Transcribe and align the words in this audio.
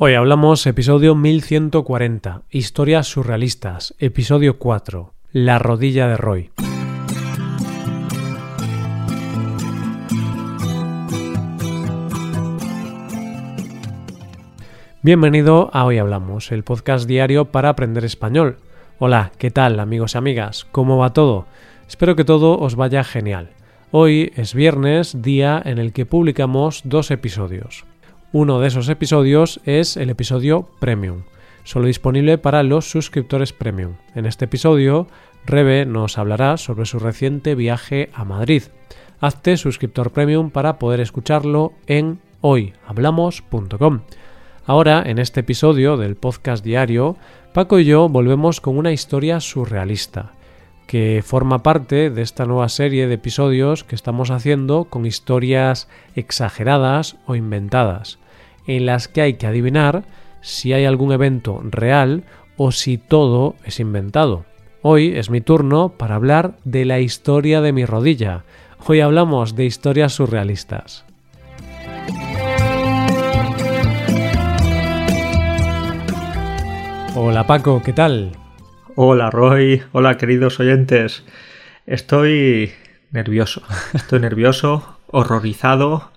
Hoy 0.00 0.14
hablamos 0.14 0.64
episodio 0.68 1.16
1140, 1.16 2.42
Historias 2.50 3.08
surrealistas, 3.08 3.96
episodio 3.98 4.56
4, 4.56 5.12
La 5.32 5.58
rodilla 5.58 6.06
de 6.06 6.16
Roy. 6.16 6.52
Bienvenido 15.02 15.68
a 15.72 15.84
Hoy 15.84 15.98
Hablamos, 15.98 16.52
el 16.52 16.62
podcast 16.62 17.08
diario 17.08 17.46
para 17.46 17.70
aprender 17.70 18.04
español. 18.04 18.58
Hola, 19.00 19.32
¿qué 19.36 19.50
tal 19.50 19.80
amigos 19.80 20.14
y 20.14 20.18
amigas? 20.18 20.64
¿Cómo 20.70 20.98
va 20.98 21.12
todo? 21.12 21.46
Espero 21.88 22.14
que 22.14 22.22
todo 22.22 22.56
os 22.60 22.76
vaya 22.76 23.02
genial. 23.02 23.50
Hoy 23.90 24.30
es 24.36 24.54
viernes, 24.54 25.22
día 25.22 25.60
en 25.64 25.78
el 25.78 25.92
que 25.92 26.06
publicamos 26.06 26.82
dos 26.84 27.10
episodios. 27.10 27.84
Uno 28.32 28.60
de 28.60 28.68
esos 28.68 28.90
episodios 28.90 29.58
es 29.64 29.96
el 29.96 30.10
episodio 30.10 30.68
Premium, 30.80 31.22
solo 31.64 31.86
disponible 31.86 32.36
para 32.36 32.62
los 32.62 32.90
suscriptores 32.90 33.54
Premium. 33.54 33.94
En 34.14 34.26
este 34.26 34.44
episodio, 34.44 35.06
Rebe 35.46 35.86
nos 35.86 36.18
hablará 36.18 36.58
sobre 36.58 36.84
su 36.84 36.98
reciente 36.98 37.54
viaje 37.54 38.10
a 38.12 38.26
Madrid. 38.26 38.64
Hazte 39.20 39.56
suscriptor 39.56 40.10
Premium 40.10 40.50
para 40.50 40.78
poder 40.78 41.00
escucharlo 41.00 41.72
en 41.86 42.20
hoyhablamos.com. 42.42 44.00
Ahora, 44.66 45.02
en 45.06 45.18
este 45.18 45.40
episodio 45.40 45.96
del 45.96 46.14
podcast 46.14 46.62
diario, 46.62 47.16
Paco 47.54 47.78
y 47.78 47.86
yo 47.86 48.10
volvemos 48.10 48.60
con 48.60 48.76
una 48.76 48.92
historia 48.92 49.40
surrealista, 49.40 50.32
que 50.88 51.22
forma 51.24 51.62
parte 51.62 52.08
de 52.08 52.22
esta 52.22 52.46
nueva 52.46 52.70
serie 52.70 53.06
de 53.06 53.14
episodios 53.14 53.84
que 53.84 53.94
estamos 53.94 54.30
haciendo 54.30 54.84
con 54.84 55.04
historias 55.04 55.86
exageradas 56.16 57.16
o 57.26 57.36
inventadas, 57.36 58.18
en 58.66 58.86
las 58.86 59.06
que 59.06 59.20
hay 59.20 59.34
que 59.34 59.46
adivinar 59.46 60.04
si 60.40 60.72
hay 60.72 60.86
algún 60.86 61.12
evento 61.12 61.60
real 61.62 62.24
o 62.56 62.72
si 62.72 62.96
todo 62.96 63.54
es 63.64 63.80
inventado. 63.80 64.46
Hoy 64.80 65.12
es 65.14 65.28
mi 65.28 65.42
turno 65.42 65.90
para 65.90 66.14
hablar 66.14 66.56
de 66.64 66.86
la 66.86 67.00
historia 67.00 67.60
de 67.60 67.74
mi 67.74 67.84
rodilla. 67.84 68.44
Hoy 68.86 69.00
hablamos 69.00 69.56
de 69.56 69.66
historias 69.66 70.14
surrealistas. 70.14 71.04
Hola 77.14 77.46
Paco, 77.46 77.82
¿qué 77.84 77.92
tal? 77.92 78.47
Hola 79.00 79.30
Roy, 79.30 79.80
hola 79.92 80.16
queridos 80.16 80.58
oyentes. 80.58 81.22
Estoy 81.86 82.72
nervioso, 83.12 83.62
estoy 83.94 84.18
nervioso, 84.18 84.98
horrorizado 85.06 86.10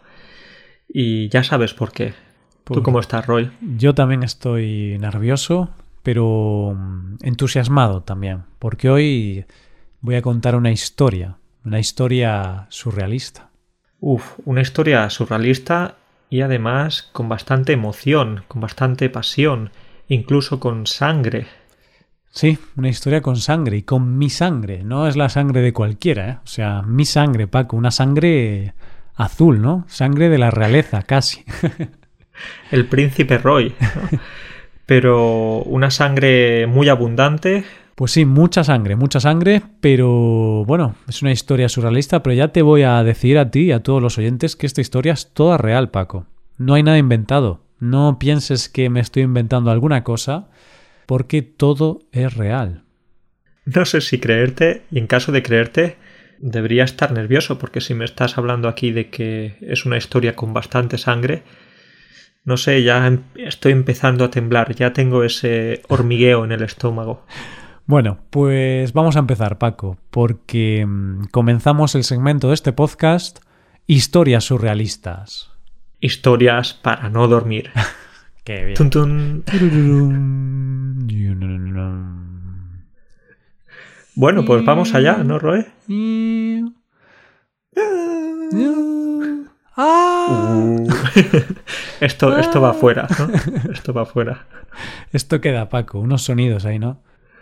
y 0.89 1.29
ya 1.29 1.43
sabes 1.43 1.75
por 1.75 1.91
qué. 1.91 2.15
¿Tú 2.63 2.73
Pues- 2.73 2.81
cómo 2.81 2.99
estás, 2.99 3.27
Roy? 3.27 3.51
Yo 3.77 3.93
también 3.93 4.23
estoy 4.23 4.97
nervioso, 4.99 5.69
pero 6.01 6.73
mm, 6.75 7.17
entusiasmado 7.21 8.01
también, 8.01 8.45
porque 8.57 8.89
hoy 8.89 9.45
voy 9.99 10.15
a 10.15 10.23
contar 10.23 10.55
una 10.55 10.71
historia, 10.71 11.37
una 11.63 11.77
historia 11.79 12.65
surrealista. 12.69 13.51
Uf, 13.99 14.39
una 14.43 14.61
historia 14.61 15.07
surrealista 15.11 15.97
y 16.31 16.41
además 16.41 17.11
con 17.13 17.29
bastante 17.29 17.73
emoción, 17.73 18.43
con 18.47 18.59
bastante 18.59 19.07
pasión, 19.11 19.69
incluso 20.07 20.59
con 20.59 20.87
sangre. 20.87 21.45
Sí, 22.31 22.57
una 22.77 22.87
historia 22.87 23.21
con 23.21 23.35
sangre 23.35 23.77
y 23.77 23.83
con 23.83 24.17
mi 24.17 24.29
sangre, 24.29 24.83
no 24.83 25.05
es 25.05 25.17
la 25.17 25.27
sangre 25.27 25.61
de 25.61 25.73
cualquiera, 25.73 26.29
¿eh? 26.29 26.37
o 26.43 26.47
sea, 26.47 26.81
mi 26.81 27.03
sangre, 27.03 27.47
Paco, 27.47 27.75
una 27.75 27.91
sangre 27.91 28.73
azul, 29.15 29.61
¿no? 29.61 29.83
Sangre 29.89 30.29
de 30.29 30.37
la 30.37 30.49
realeza, 30.49 31.01
casi. 31.03 31.43
El 32.71 32.85
príncipe 32.87 33.37
Roy. 33.37 33.75
¿no? 33.79 34.19
Pero 34.85 35.59
una 35.63 35.91
sangre 35.91 36.67
muy 36.67 36.87
abundante. 36.87 37.65
Pues 37.95 38.11
sí, 38.11 38.25
mucha 38.25 38.63
sangre, 38.63 38.95
mucha 38.95 39.19
sangre, 39.19 39.61
pero 39.79 40.65
bueno, 40.65 40.95
es 41.07 41.21
una 41.21 41.31
historia 41.31 41.69
surrealista, 41.69 42.23
pero 42.23 42.33
ya 42.33 42.47
te 42.47 42.61
voy 42.63 42.81
a 42.81 43.03
decir 43.03 43.37
a 43.37 43.51
ti 43.51 43.65
y 43.65 43.71
a 43.73 43.83
todos 43.83 44.01
los 44.01 44.17
oyentes 44.17 44.55
que 44.55 44.65
esta 44.65 44.81
historia 44.81 45.13
es 45.13 45.33
toda 45.33 45.57
real, 45.57 45.91
Paco. 45.91 46.25
No 46.57 46.73
hay 46.73 46.83
nada 46.83 46.97
inventado. 46.97 47.61
No 47.79 48.17
pienses 48.17 48.69
que 48.69 48.89
me 48.89 49.01
estoy 49.01 49.23
inventando 49.23 49.69
alguna 49.69 50.03
cosa, 50.03 50.47
porque 51.05 51.41
todo 51.41 51.99
es 52.11 52.35
real. 52.35 52.83
No 53.65 53.85
sé 53.85 54.01
si 54.01 54.19
creerte 54.19 54.83
y 54.91 54.99
en 54.99 55.07
caso 55.07 55.31
de 55.31 55.43
creerte 55.43 55.97
debería 56.39 56.83
estar 56.83 57.11
nervioso 57.11 57.59
porque 57.59 57.81
si 57.81 57.93
me 57.93 58.05
estás 58.05 58.37
hablando 58.37 58.67
aquí 58.67 58.91
de 58.91 59.09
que 59.09 59.57
es 59.61 59.85
una 59.85 59.97
historia 59.97 60.35
con 60.35 60.53
bastante 60.53 60.97
sangre, 60.97 61.43
no 62.43 62.57
sé, 62.57 62.83
ya 62.83 63.05
em- 63.05 63.23
estoy 63.35 63.71
empezando 63.71 64.25
a 64.25 64.31
temblar, 64.31 64.73
ya 64.75 64.93
tengo 64.93 65.23
ese 65.23 65.83
hormigueo 65.87 66.43
en 66.43 66.51
el 66.51 66.63
estómago. 66.63 67.25
Bueno, 67.85 68.19
pues 68.29 68.93
vamos 68.93 69.15
a 69.15 69.19
empezar, 69.19 69.57
Paco, 69.57 69.97
porque 70.09 70.85
mm, 70.87 71.25
comenzamos 71.31 71.93
el 71.93 72.03
segmento 72.03 72.47
de 72.47 72.55
este 72.55 72.73
podcast 72.73 73.39
Historias 73.85 74.45
surrealistas. 74.45 75.51
Historias 75.99 76.73
para 76.73 77.09
no 77.09 77.27
dormir. 77.27 77.69
Qué 78.43 78.65
bien. 78.65 78.75
Tun, 78.75 78.89
tun. 78.89 79.43
Bueno, 84.15 84.43
pues 84.45 84.65
vamos 84.65 84.93
allá, 84.93 85.17
¿no, 85.17 85.39
Roe? 85.39 85.67
Uh. 85.87 86.71
esto, 92.01 92.37
esto 92.37 92.61
va 92.61 92.73
fuera, 92.73 93.07
¿no? 93.17 93.29
Esto 93.71 93.93
va 93.93 94.05
fuera. 94.05 94.45
Esto 95.11 95.39
queda, 95.39 95.69
Paco, 95.69 95.99
unos 95.99 96.23
sonidos 96.23 96.65
ahí, 96.65 96.77
¿no? 96.77 97.01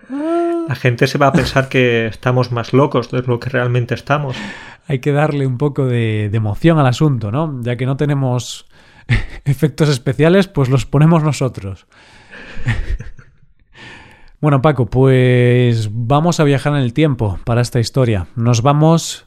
La 0.09 0.75
gente 0.75 1.07
se 1.07 1.17
va 1.17 1.27
a 1.27 1.33
pensar 1.33 1.69
que 1.69 2.07
estamos 2.07 2.51
más 2.51 2.73
locos 2.73 3.09
de 3.09 3.23
lo 3.23 3.39
que 3.39 3.49
realmente 3.49 3.95
estamos. 3.95 4.35
Hay 4.87 4.99
que 4.99 5.11
darle 5.11 5.47
un 5.47 5.57
poco 5.57 5.85
de, 5.85 6.29
de 6.29 6.37
emoción 6.37 6.77
al 6.77 6.87
asunto, 6.87 7.31
¿no? 7.31 7.61
Ya 7.63 7.75
que 7.75 7.85
no 7.85 7.97
tenemos 7.97 8.69
efectos 9.46 9.90
especiales, 9.90 10.47
pues 10.47 10.70
los 10.70 10.86
ponemos 10.86 11.24
nosotros. 11.24 11.88
Bueno, 14.42 14.62
Paco, 14.62 14.86
pues 14.86 15.90
vamos 15.92 16.40
a 16.40 16.46
viajar 16.46 16.72
en 16.74 16.80
el 16.80 16.94
tiempo 16.94 17.40
para 17.44 17.59
esta 17.59 17.81
historia. 17.81 18.28
Nos 18.38 18.62
vamos 18.62 19.25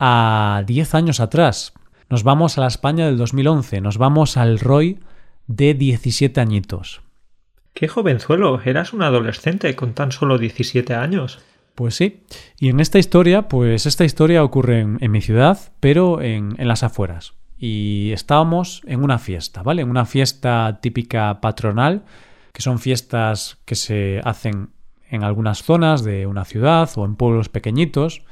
a 0.00 0.64
10 0.66 0.94
años 0.96 1.20
atrás. 1.20 1.72
Nos 2.10 2.24
vamos 2.24 2.58
a 2.58 2.62
la 2.62 2.66
España 2.66 3.06
del 3.06 3.16
2011. 3.16 3.80
Nos 3.80 3.96
vamos 3.96 4.36
al 4.36 4.58
Roy 4.58 4.98
de 5.46 5.74
17 5.74 6.40
añitos. 6.40 7.02
Qué 7.74 7.86
jovenzuelo, 7.86 8.60
eras 8.60 8.92
un 8.92 9.02
adolescente 9.02 9.76
con 9.76 9.94
tan 9.94 10.10
solo 10.10 10.36
17 10.36 10.94
años. 10.94 11.38
Pues 11.76 11.94
sí. 11.94 12.24
Y 12.58 12.70
en 12.70 12.80
esta 12.80 12.98
historia, 12.98 13.46
pues 13.46 13.86
esta 13.86 14.04
historia 14.04 14.42
ocurre 14.42 14.80
en, 14.80 14.98
en 15.00 15.12
mi 15.12 15.20
ciudad, 15.20 15.60
pero 15.78 16.20
en, 16.20 16.56
en 16.58 16.66
las 16.66 16.82
afueras. 16.82 17.34
Y 17.56 18.10
estábamos 18.12 18.82
en 18.86 19.02
una 19.02 19.18
fiesta, 19.18 19.62
¿vale? 19.62 19.82
En 19.82 19.90
una 19.90 20.04
fiesta 20.04 20.78
típica 20.82 21.40
patronal, 21.40 22.04
que 22.52 22.62
son 22.62 22.78
fiestas 22.78 23.58
que 23.64 23.74
se 23.74 24.20
hacen 24.24 24.70
en 25.08 25.22
algunas 25.22 25.62
zonas 25.62 26.02
de 26.04 26.26
una 26.26 26.44
ciudad 26.44 26.90
o 26.96 27.04
en 27.04 27.16
pueblos 27.16 27.48
pequeñitos. 27.48 28.22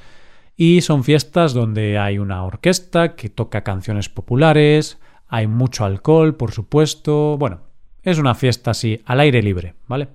Y 0.56 0.82
son 0.82 1.04
fiestas 1.04 1.54
donde 1.54 1.98
hay 1.98 2.18
una 2.18 2.44
orquesta 2.44 3.14
que 3.14 3.30
toca 3.30 3.62
canciones 3.62 4.08
populares, 4.08 4.98
hay 5.28 5.46
mucho 5.46 5.84
alcohol, 5.84 6.34
por 6.34 6.52
supuesto. 6.52 7.38
Bueno, 7.38 7.60
es 8.02 8.18
una 8.18 8.34
fiesta 8.34 8.72
así, 8.72 9.00
al 9.06 9.20
aire 9.20 9.42
libre, 9.42 9.74
¿vale? 9.86 10.08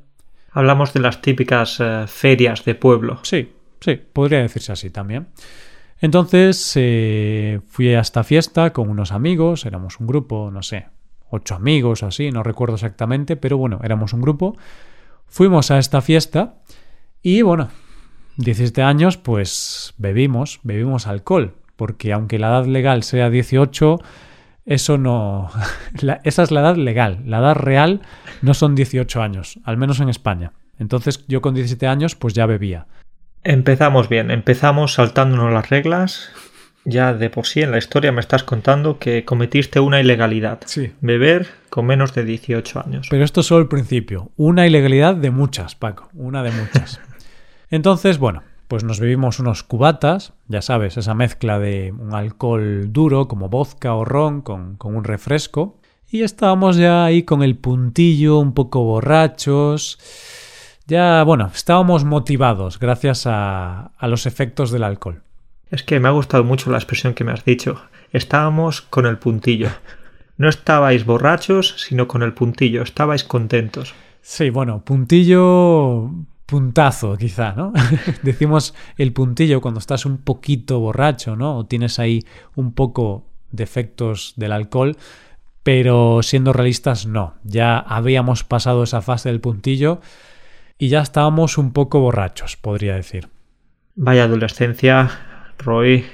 Hablamos 0.52 0.94
de 0.94 1.00
las 1.00 1.22
típicas 1.22 1.80
eh, 1.80 2.06
ferias 2.08 2.64
de 2.66 2.76
pueblo. 2.76 3.20
Sí, 3.24 3.52
sí, 3.80 3.96
podría 3.96 4.40
decirse 4.40 4.72
así 4.72 4.90
también. 4.90 5.28
Entonces 6.00 6.74
eh, 6.76 7.60
fui 7.68 7.94
a 7.94 8.00
esta 8.02 8.24
fiesta 8.24 8.72
con 8.72 8.90
unos 8.90 9.12
amigos, 9.12 9.66
éramos 9.66 10.00
un 10.00 10.08
grupo, 10.08 10.52
no 10.52 10.62
sé, 10.62 10.88
ocho 11.30 11.56
amigos 11.56 12.04
o 12.04 12.08
así, 12.08 12.32
no 12.32 12.44
recuerdo 12.44 12.76
exactamente, 12.76 13.36
pero 13.36 13.58
bueno, 13.58 13.80
éramos 13.84 14.14
un 14.14 14.22
grupo. 14.22 14.56
Fuimos 15.26 15.72
a 15.72 15.80
esta 15.80 16.02
fiesta 16.02 16.56
y 17.22 17.42
bueno, 17.42 17.70
17 18.38 18.82
años, 18.84 19.18
pues 19.18 19.94
bebimos, 19.98 20.60
bebimos 20.64 21.08
alcohol, 21.08 21.56
porque 21.76 22.14
aunque 22.14 22.38
la 22.40 22.50
edad 22.50 22.66
legal 22.68 23.04
sea 23.04 23.30
18, 23.32 24.00
eso 24.66 24.98
no... 25.00 25.50
la- 26.02 26.22
esa 26.24 26.44
es 26.44 26.52
la 26.52 26.62
edad 26.62 26.76
legal, 26.76 27.24
la 27.26 27.40
edad 27.40 27.56
real 27.56 28.02
no 28.44 28.54
son 28.54 28.76
18 28.76 29.22
años, 29.22 29.60
al 29.64 29.78
menos 29.78 30.00
en 30.00 30.10
España. 30.10 30.54
Entonces 30.78 31.26
yo 31.28 31.42
con 31.42 31.56
17 31.56 31.88
años 31.88 32.16
pues 32.16 32.36
ya 32.36 32.46
bebía. 32.46 32.86
Empezamos 33.44 34.10
bien, 34.10 34.32
empezamos 34.32 34.94
saltándonos 34.94 35.54
las 35.54 35.70
reglas. 35.70 36.32
Ya 36.86 37.14
de 37.14 37.30
por 37.30 37.46
sí 37.46 37.62
en 37.62 37.72
la 37.72 37.78
historia 37.78 38.14
me 38.14 38.22
estás 38.22 38.44
contando 38.44 38.98
que 38.98 39.26
cometiste 39.26 39.82
una 39.82 40.00
ilegalidad. 40.00 40.60
Sí. 40.66 40.94
Beber 41.02 41.48
con 41.70 41.86
menos 41.86 42.14
de 42.14 42.24
18 42.24 42.84
años. 42.86 43.08
Pero 43.10 43.26
esto 43.26 43.42
es 43.42 43.48
solo 43.48 43.62
el 43.62 43.68
principio. 43.68 44.32
Una 44.38 44.66
ilegalidad 44.66 45.16
de 45.16 45.32
muchas, 45.32 45.76
Paco. 45.76 46.10
Una 46.14 46.44
de 46.44 46.52
muchas. 46.52 47.02
Entonces, 47.70 48.20
bueno, 48.20 48.44
pues 48.68 48.84
nos 48.84 49.00
bebimos 49.00 49.40
unos 49.40 49.64
cubatas, 49.64 50.34
ya 50.48 50.62
sabes, 50.62 50.98
esa 50.98 51.14
mezcla 51.14 51.60
de 51.60 51.94
un 51.98 52.14
alcohol 52.14 52.92
duro 52.92 53.28
como 53.28 53.50
vodka 53.50 53.94
o 53.94 54.06
ron 54.06 54.42
con, 54.42 54.76
con 54.78 54.96
un 54.96 55.04
refresco. 55.04 55.80
y 56.10 56.22
estábamos 56.24 56.78
ya 56.78 57.04
ahí 57.04 57.24
con 57.24 57.44
el 57.44 57.58
puntillo, 57.58 58.40
un 58.40 58.54
poco 58.54 58.84
borrachos. 58.84 60.00
Ya, 60.88 61.22
bueno, 61.24 61.52
estábamos 61.54 62.06
motivados 62.06 62.80
gracias 62.80 63.28
a, 63.28 63.92
a 63.98 64.08
los 64.08 64.26
efectos 64.26 64.72
del 64.72 64.84
alcohol. 64.84 65.22
Es 65.70 65.84
que 65.84 66.00
me 66.00 66.08
ha 66.08 66.12
gustado 66.12 66.46
mucho 66.46 66.72
la 66.72 66.78
expresión 66.78 67.14
que 67.14 67.26
me 67.26 67.34
has 67.34 67.44
dicho. 67.44 67.82
Estábamos 68.14 68.82
con 68.82 69.06
el 69.06 69.18
puntillo. 69.18 69.70
No 70.38 70.48
estabais 70.48 71.06
borrachos, 71.06 71.76
sino 71.78 72.08
con 72.08 72.24
el 72.24 72.34
puntillo. 72.34 72.84
Estabais 72.84 73.26
contentos. 73.26 73.94
Sí, 74.22 74.50
bueno, 74.50 74.82
puntillo, 74.86 76.10
puntazo 76.46 77.18
quizá, 77.18 77.52
¿no? 77.52 77.74
Decimos 78.24 78.74
el 78.98 79.12
puntillo 79.12 79.60
cuando 79.60 79.82
estás 79.82 80.06
un 80.06 80.20
poquito 80.20 80.80
borracho, 80.80 81.36
¿no? 81.36 81.58
O 81.58 81.66
tienes 81.66 82.00
ahí 82.00 82.24
un 82.56 82.72
poco 82.72 83.26
de 83.52 83.66
efectos 83.66 84.36
del 84.38 84.54
alcohol, 84.54 84.96
pero 85.64 86.24
siendo 86.24 86.54
realistas 86.54 87.08
no. 87.08 87.34
Ya 87.44 87.78
habíamos 87.78 88.46
pasado 88.46 88.84
esa 88.84 89.02
fase 89.02 89.28
del 89.28 89.42
puntillo 89.42 90.00
y 90.78 90.90
ya 90.90 91.02
estábamos 91.02 91.58
un 91.58 91.74
poco 91.74 92.00
borrachos, 92.00 92.58
podría 92.58 92.96
decir. 92.96 93.30
Vaya 93.96 94.26
adolescencia, 94.26 95.10
Roy, 95.58 96.06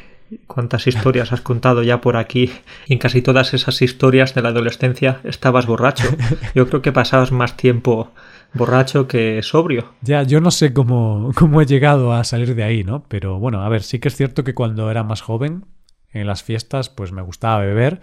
cuántas 0.47 0.87
historias 0.87 1.31
has 1.33 1.41
contado 1.41 1.83
ya 1.83 2.01
por 2.01 2.17
aquí 2.17 2.51
y 2.87 2.93
en 2.93 2.99
casi 2.99 3.21
todas 3.21 3.53
esas 3.53 3.81
historias 3.81 4.33
de 4.33 4.41
la 4.41 4.49
adolescencia 4.49 5.19
estabas 5.23 5.65
borracho. 5.65 6.07
Yo 6.55 6.67
creo 6.67 6.81
que 6.81 6.91
pasabas 6.91 7.31
más 7.31 7.57
tiempo 7.57 8.11
borracho 8.53 9.07
que 9.07 9.41
sobrio. 9.41 9.93
Ya, 10.01 10.21
yo 10.21 10.39
no 10.39 10.51
sé 10.51 10.73
cómo, 10.73 11.31
cómo 11.35 11.61
he 11.61 11.65
llegado 11.65 12.13
a 12.13 12.23
salir 12.23 12.53
de 12.53 12.63
ahí, 12.63 12.83
¿no? 12.83 13.03
Pero 13.07 13.39
bueno, 13.39 13.63
a 13.63 13.69
ver, 13.69 13.81
sí 13.81 13.97
que 13.97 14.09
es 14.09 14.15
cierto 14.15 14.43
que 14.43 14.53
cuando 14.53 14.91
era 14.91 15.03
más 15.03 15.21
joven, 15.21 15.65
en 16.11 16.27
las 16.27 16.43
fiestas, 16.43 16.89
pues 16.89 17.11
me 17.11 17.23
gustaba 17.23 17.59
beber 17.59 17.99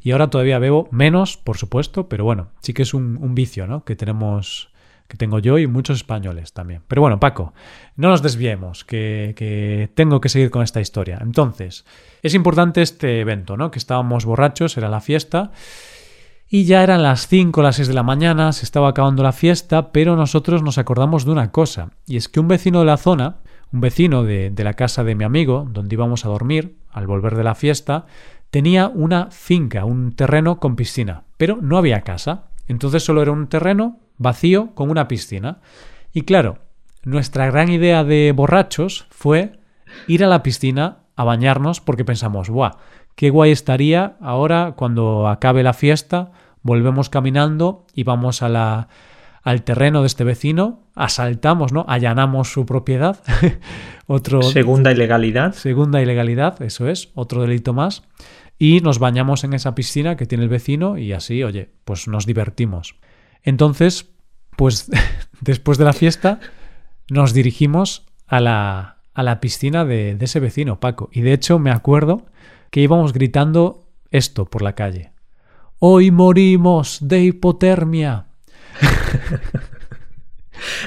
y 0.00 0.10
ahora 0.10 0.28
todavía 0.28 0.58
bebo 0.58 0.88
menos, 0.90 1.38
por 1.38 1.56
supuesto, 1.56 2.10
pero 2.10 2.24
bueno, 2.24 2.50
sí 2.60 2.74
que 2.74 2.82
es 2.82 2.92
un, 2.92 3.16
un 3.16 3.34
vicio, 3.34 3.66
¿no? 3.66 3.84
Que 3.84 3.96
tenemos 3.96 4.68
que 5.08 5.16
tengo 5.16 5.38
yo 5.38 5.58
y 5.58 5.66
muchos 5.66 5.98
españoles 5.98 6.52
también. 6.52 6.82
Pero 6.88 7.02
bueno, 7.02 7.20
Paco, 7.20 7.52
no 7.96 8.08
nos 8.08 8.22
desviemos, 8.22 8.84
que, 8.84 9.34
que, 9.36 9.90
tengo 9.94 10.20
que 10.20 10.28
seguir 10.28 10.50
con 10.50 10.62
esta 10.62 10.80
historia. 10.80 11.18
Entonces, 11.20 11.84
es 12.22 12.34
importante 12.34 12.82
este 12.82 13.20
evento, 13.20 13.56
¿no? 13.56 13.70
Que 13.70 13.78
estábamos 13.78 14.24
borrachos, 14.24 14.76
era 14.76 14.88
la 14.88 15.00
fiesta, 15.00 15.52
y 16.48 16.64
ya 16.64 16.82
eran 16.82 17.02
las 17.02 17.26
5 17.28 17.60
o 17.60 17.62
las 17.62 17.76
6 17.76 17.88
de 17.88 17.94
la 17.94 18.02
mañana, 18.02 18.52
se 18.52 18.64
estaba 18.64 18.88
acabando 18.88 19.22
la 19.22 19.32
fiesta, 19.32 19.92
pero 19.92 20.16
nosotros 20.16 20.62
nos 20.62 20.78
acordamos 20.78 21.24
de 21.24 21.32
una 21.32 21.50
cosa, 21.50 21.90
y 22.06 22.16
es 22.16 22.28
que 22.28 22.40
un 22.40 22.48
vecino 22.48 22.80
de 22.80 22.86
la 22.86 22.96
zona, 22.96 23.36
un 23.72 23.80
vecino 23.80 24.22
de, 24.22 24.50
de 24.50 24.64
la 24.64 24.74
casa 24.74 25.04
de 25.04 25.14
mi 25.14 25.24
amigo, 25.24 25.66
donde 25.70 25.94
íbamos 25.94 26.24
a 26.24 26.28
dormir, 26.28 26.76
al 26.92 27.06
volver 27.06 27.34
de 27.34 27.44
la 27.44 27.54
fiesta, 27.54 28.06
tenía 28.50 28.88
una 28.88 29.32
finca, 29.32 29.84
un 29.84 30.14
terreno 30.14 30.60
con 30.60 30.76
piscina, 30.76 31.24
pero 31.36 31.58
no 31.60 31.76
había 31.76 32.02
casa. 32.02 32.44
Entonces 32.68 33.02
solo 33.02 33.20
era 33.20 33.32
un 33.32 33.48
terreno 33.48 33.98
vacío 34.18 34.74
con 34.74 34.90
una 34.90 35.08
piscina. 35.08 35.60
Y 36.12 36.22
claro, 36.22 36.58
nuestra 37.04 37.46
gran 37.46 37.70
idea 37.70 38.04
de 38.04 38.32
borrachos 38.32 39.06
fue 39.10 39.58
ir 40.06 40.24
a 40.24 40.28
la 40.28 40.42
piscina 40.42 40.98
a 41.16 41.24
bañarnos 41.24 41.80
porque 41.80 42.04
pensamos, 42.04 42.48
¡buah! 42.48 42.72
Qué 43.14 43.30
guay 43.30 43.52
estaría 43.52 44.16
ahora 44.20 44.74
cuando 44.76 45.28
acabe 45.28 45.62
la 45.62 45.72
fiesta, 45.72 46.32
volvemos 46.62 47.10
caminando 47.10 47.86
y 47.94 48.02
vamos 48.02 48.42
a 48.42 48.48
la, 48.48 48.88
al 49.44 49.62
terreno 49.62 50.00
de 50.00 50.08
este 50.08 50.24
vecino, 50.24 50.80
asaltamos, 50.94 51.72
¿no? 51.72 51.84
Allanamos 51.86 52.50
su 52.50 52.66
propiedad. 52.66 53.22
otro 54.06 54.42
segunda 54.42 54.90
ilegalidad. 54.90 55.52
Segunda 55.52 56.02
ilegalidad, 56.02 56.60
eso 56.62 56.88
es, 56.88 57.10
otro 57.14 57.42
delito 57.42 57.72
más. 57.72 58.02
Y 58.58 58.80
nos 58.80 58.98
bañamos 58.98 59.44
en 59.44 59.52
esa 59.52 59.74
piscina 59.74 60.16
que 60.16 60.26
tiene 60.26 60.44
el 60.44 60.50
vecino 60.50 60.96
y 60.96 61.12
así, 61.12 61.44
oye, 61.44 61.70
pues 61.84 62.08
nos 62.08 62.24
divertimos. 62.26 62.96
Entonces, 63.44 64.10
pues 64.56 64.90
después 65.40 65.78
de 65.78 65.84
la 65.84 65.92
fiesta 65.92 66.40
nos 67.08 67.32
dirigimos 67.32 68.06
a 68.26 68.40
la, 68.40 68.96
a 69.12 69.22
la 69.22 69.40
piscina 69.40 69.84
de, 69.84 70.16
de 70.16 70.24
ese 70.24 70.40
vecino, 70.40 70.80
Paco. 70.80 71.10
Y 71.12 71.20
de 71.20 71.32
hecho 71.34 71.58
me 71.58 71.70
acuerdo 71.70 72.26
que 72.70 72.80
íbamos 72.80 73.12
gritando 73.12 73.86
esto 74.10 74.46
por 74.46 74.62
la 74.62 74.74
calle. 74.74 75.12
Hoy 75.78 76.10
morimos 76.10 76.98
de 77.00 77.22
hipotermia. 77.22 78.26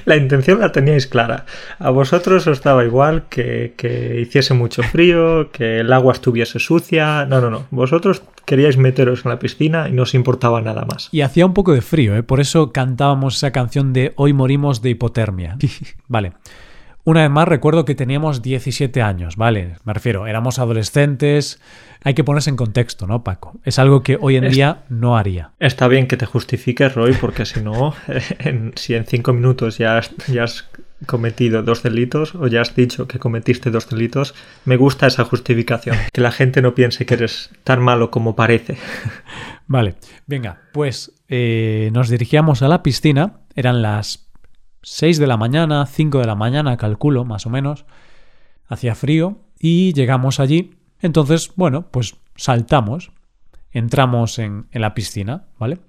la 0.05 0.15
intención 0.15 0.59
la 0.59 0.71
teníais 0.71 1.07
clara. 1.07 1.45
A 1.79 1.89
vosotros 1.89 2.47
os 2.47 2.61
daba 2.61 2.85
igual 2.85 3.25
que, 3.29 3.73
que, 3.77 4.19
hiciese 4.19 4.53
mucho 4.53 4.83
frío, 4.83 5.51
que 5.51 5.79
el 5.79 5.91
agua 5.93 6.13
estuviese 6.13 6.59
sucia. 6.59 7.25
No, 7.25 7.41
no, 7.41 7.49
no. 7.49 7.67
Vosotros 7.71 8.21
queríais 8.45 8.77
meteros 8.77 9.25
en 9.25 9.31
la 9.31 9.39
piscina 9.39 9.89
y 9.89 9.93
no 9.93 10.03
os 10.03 10.13
importaba 10.13 10.61
nada 10.61 10.85
más. 10.85 11.09
Y 11.11 11.21
hacía 11.21 11.45
un 11.45 11.53
poco 11.53 11.73
de 11.73 11.81
frío, 11.81 12.15
¿eh? 12.15 12.23
por 12.23 12.39
eso 12.39 12.71
cantábamos 12.71 13.37
esa 13.37 13.51
canción 13.51 13.93
de 13.93 14.13
Hoy 14.15 14.33
morimos 14.33 14.81
de 14.81 14.91
hipotermia. 14.91 15.57
vale. 16.07 16.33
Una 17.07 17.21
vez 17.21 17.31
más 17.31 17.47
recuerdo 17.47 17.85
que 17.85 17.95
teníamos 17.95 18.41
17 18.41 19.01
años, 19.01 19.37
¿vale? 19.37 19.77
Me 19.85 19.93
refiero, 19.93 20.27
éramos 20.27 20.59
adolescentes. 20.59 21.61
Hay 22.03 22.15
que 22.15 22.25
ponerse 22.25 22.49
en 22.49 22.57
contexto, 22.57 23.07
¿no, 23.07 23.23
Paco? 23.23 23.61
Es 23.63 23.79
algo 23.79 24.03
que 24.03 24.17
hoy 24.19 24.35
en 24.35 24.49
día 24.49 24.83
no 24.89 25.15
haría. 25.15 25.51
Está 25.57 25.87
bien 25.87 26.07
que 26.07 26.17
te 26.17 26.25
justifiques, 26.25 26.95
Roy, 26.95 27.13
porque 27.13 27.45
si 27.45 27.61
no, 27.61 27.93
en, 28.39 28.73
si 28.75 28.93
en 28.93 29.05
cinco 29.05 29.31
minutos 29.31 29.77
ya 29.77 29.97
has, 29.97 30.13
ya 30.27 30.43
has 30.43 30.69
cometido 31.05 31.63
dos 31.63 31.81
delitos 31.81 32.35
o 32.35 32.47
ya 32.47 32.59
has 32.59 32.75
dicho 32.75 33.07
que 33.07 33.19
cometiste 33.19 33.71
dos 33.71 33.89
delitos, 33.89 34.35
me 34.65 34.75
gusta 34.75 35.07
esa 35.07 35.23
justificación. 35.23 35.95
Que 36.11 36.19
la 36.19 36.31
gente 36.31 36.61
no 36.61 36.75
piense 36.75 37.05
que 37.05 37.13
eres 37.13 37.51
tan 37.63 37.81
malo 37.81 38.11
como 38.11 38.35
parece. 38.35 38.77
Vale, 39.67 39.95
venga, 40.25 40.61
pues 40.73 41.13
eh, 41.29 41.89
nos 41.93 42.09
dirigíamos 42.09 42.61
a 42.63 42.67
la 42.67 42.83
piscina. 42.83 43.39
Eran 43.55 43.81
las 43.81 44.26
6 44.89 45.19
de 45.19 45.27
la 45.27 45.35
mañana, 45.35 45.85
5 45.85 46.19
de 46.19 46.25
la 46.25 46.35
mañana, 46.35 46.77
calculo, 46.77 47.25
más 47.25 47.45
o 47.45 47.49
menos. 47.49 47.85
Hacía 48.69 48.95
frío 48.95 49.37
y 49.59 49.91
llegamos 49.91 50.39
allí. 50.39 50.75
Entonces, 51.01 51.51
bueno, 51.57 51.87
pues 51.91 52.15
saltamos, 52.37 53.11
entramos 53.71 54.39
en, 54.39 54.67
en 54.71 54.81
la 54.81 54.93
piscina, 54.93 55.43
¿vale? 55.59 55.79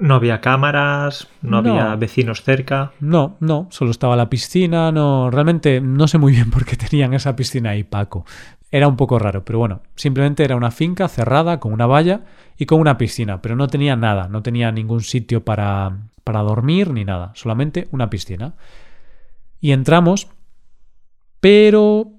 No 0.00 0.14
había 0.14 0.40
cámaras, 0.40 1.28
no, 1.42 1.60
no, 1.60 1.72
había 1.72 1.94
vecinos 1.96 2.42
cerca. 2.42 2.92
No, 3.00 3.36
no, 3.40 3.66
solo 3.70 3.90
estaba 3.90 4.16
la 4.16 4.30
piscina, 4.30 4.92
no, 4.92 5.30
realmente 5.30 5.82
no 5.82 6.08
sé 6.08 6.16
muy 6.16 6.32
bien 6.32 6.50
por 6.50 6.64
qué 6.64 6.76
tenían 6.76 7.12
esa 7.12 7.36
piscina 7.36 7.70
ahí, 7.70 7.84
Paco. 7.84 8.24
Era 8.70 8.88
un 8.88 8.96
poco 8.96 9.18
raro, 9.18 9.44
pero 9.44 9.58
bueno, 9.58 9.82
simplemente 9.94 10.42
era 10.42 10.56
una 10.56 10.70
finca 10.70 11.06
cerrada 11.08 11.60
con 11.60 11.74
una 11.74 11.86
valla 11.86 12.22
y 12.56 12.64
con 12.64 12.80
una 12.80 12.96
piscina, 12.96 13.42
pero 13.42 13.56
no 13.56 13.68
tenía 13.68 13.94
nada, 13.94 14.26
no 14.28 14.42
tenía 14.42 14.72
ningún 14.72 15.02
sitio 15.02 15.44
para, 15.44 15.98
para 16.28 16.40
dormir 16.40 16.90
ni 16.90 17.06
nada, 17.06 17.32
solamente 17.34 17.88
una 17.90 18.10
piscina. 18.10 18.54
Y 19.60 19.72
entramos, 19.72 20.28
pero 21.40 22.12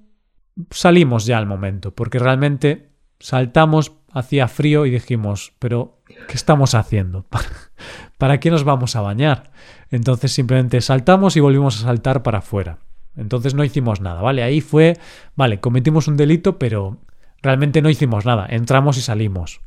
salimos 0.72 1.26
ya 1.26 1.38
al 1.38 1.46
momento, 1.46 1.94
porque 1.94 2.18
realmente 2.18 2.90
saltamos, 3.20 3.92
hacía 4.12 4.48
frío 4.48 4.84
y 4.84 4.90
dijimos, 4.90 5.52
pero 5.60 6.02
¿qué 6.26 6.34
estamos 6.34 6.74
haciendo? 6.74 7.24
¿Para 8.18 8.40
qué 8.40 8.50
nos 8.50 8.64
vamos 8.64 8.96
a 8.96 9.00
bañar? 9.00 9.52
Entonces 9.92 10.32
simplemente 10.32 10.80
saltamos 10.80 11.36
y 11.36 11.40
volvimos 11.40 11.78
a 11.78 11.82
saltar 11.82 12.24
para 12.24 12.38
afuera. 12.38 12.80
Entonces 13.14 13.54
no 13.54 13.62
hicimos 13.62 14.00
nada, 14.00 14.22
¿vale? 14.22 14.42
Ahí 14.42 14.60
fue, 14.60 14.98
vale, 15.36 15.60
cometimos 15.60 16.08
un 16.08 16.16
delito, 16.16 16.58
pero 16.58 16.98
realmente 17.42 17.80
no 17.80 17.90
hicimos 17.90 18.26
nada, 18.26 18.48
entramos 18.50 18.98
y 18.98 19.02
salimos. 19.02 19.60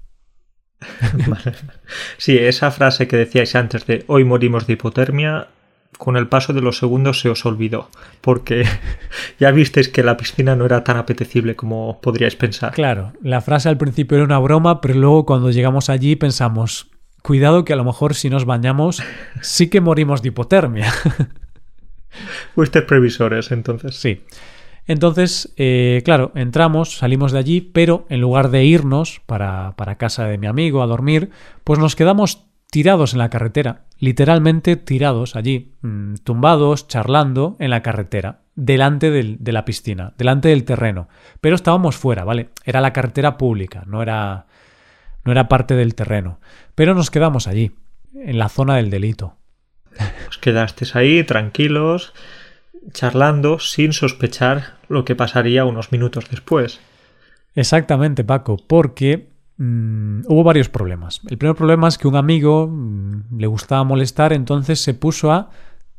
Sí, 2.17 2.37
esa 2.37 2.71
frase 2.71 3.07
que 3.07 3.17
decíais 3.17 3.55
antes 3.55 3.85
de 3.85 4.03
hoy 4.07 4.23
morimos 4.23 4.67
de 4.67 4.73
hipotermia, 4.73 5.47
con 5.97 6.17
el 6.17 6.27
paso 6.27 6.53
de 6.53 6.61
los 6.61 6.77
segundos 6.77 7.19
se 7.19 7.29
os 7.29 7.45
olvidó, 7.45 7.89
porque 8.21 8.65
ya 9.39 9.51
visteis 9.51 9.89
que 9.89 10.03
la 10.03 10.17
piscina 10.17 10.55
no 10.55 10.65
era 10.65 10.83
tan 10.83 10.97
apetecible 10.97 11.55
como 11.55 11.99
podríais 12.01 12.35
pensar. 12.35 12.73
Claro, 12.73 13.13
la 13.21 13.41
frase 13.41 13.69
al 13.69 13.77
principio 13.77 14.17
era 14.17 14.25
una 14.25 14.39
broma, 14.39 14.81
pero 14.81 14.95
luego 14.95 15.25
cuando 15.25 15.51
llegamos 15.51 15.89
allí 15.89 16.15
pensamos, 16.15 16.89
cuidado 17.21 17.65
que 17.65 17.73
a 17.73 17.77
lo 17.77 17.83
mejor 17.83 18.15
si 18.15 18.29
nos 18.29 18.45
bañamos 18.45 19.01
sí 19.41 19.69
que 19.69 19.81
morimos 19.81 20.21
de 20.21 20.29
hipotermia. 20.29 20.91
Fuiste 22.55 22.81
previsores 22.81 23.51
entonces. 23.51 23.95
Sí. 23.95 24.21
Entonces, 24.85 25.53
eh, 25.57 26.01
claro, 26.03 26.31
entramos, 26.35 26.97
salimos 26.97 27.31
de 27.31 27.39
allí, 27.39 27.61
pero 27.61 28.05
en 28.09 28.21
lugar 28.21 28.49
de 28.49 28.65
irnos 28.65 29.21
para, 29.25 29.75
para 29.77 29.97
casa 29.97 30.25
de 30.27 30.37
mi 30.37 30.47
amigo 30.47 30.81
a 30.81 30.87
dormir, 30.87 31.29
pues 31.63 31.79
nos 31.79 31.95
quedamos 31.95 32.47
tirados 32.69 33.13
en 33.13 33.19
la 33.19 33.29
carretera, 33.29 33.85
literalmente 33.99 34.75
tirados 34.75 35.35
allí, 35.35 35.75
mmm, 35.81 36.15
tumbados, 36.23 36.87
charlando 36.87 37.55
en 37.59 37.69
la 37.69 37.83
carretera, 37.83 38.41
delante 38.55 39.11
del, 39.11 39.37
de 39.39 39.51
la 39.51 39.63
piscina, 39.63 40.13
delante 40.17 40.49
del 40.49 40.63
terreno. 40.63 41.07
Pero 41.39 41.55
estábamos 41.55 41.95
fuera, 41.95 42.23
¿vale? 42.23 42.49
Era 42.65 42.81
la 42.81 42.91
carretera 42.91 43.37
pública, 43.37 43.83
no 43.85 44.01
era, 44.01 44.47
no 45.23 45.31
era 45.31 45.47
parte 45.47 45.75
del 45.75 45.95
terreno. 45.95 46.39
Pero 46.73 46.95
nos 46.95 47.11
quedamos 47.11 47.47
allí, 47.47 47.73
en 48.15 48.39
la 48.39 48.49
zona 48.49 48.77
del 48.77 48.89
delito. 48.89 49.37
Os 50.27 50.39
quedasteis 50.39 50.95
ahí, 50.95 51.23
tranquilos, 51.23 52.13
charlando 52.91 53.59
sin 53.59 53.93
sospechar 53.93 54.77
lo 54.89 55.05
que 55.05 55.15
pasaría 55.15 55.65
unos 55.65 55.91
minutos 55.91 56.29
después. 56.29 56.79
Exactamente, 57.55 58.23
Paco, 58.23 58.57
porque 58.67 59.29
mm, 59.57 60.21
hubo 60.27 60.43
varios 60.43 60.69
problemas. 60.69 61.21
El 61.29 61.37
primer 61.37 61.55
problema 61.55 61.87
es 61.87 61.97
que 61.97 62.07
un 62.07 62.15
amigo 62.15 62.67
mm, 62.67 63.37
le 63.37 63.47
gustaba 63.47 63.83
molestar, 63.83 64.33
entonces 64.33 64.79
se 64.79 64.93
puso 64.93 65.31
a 65.31 65.49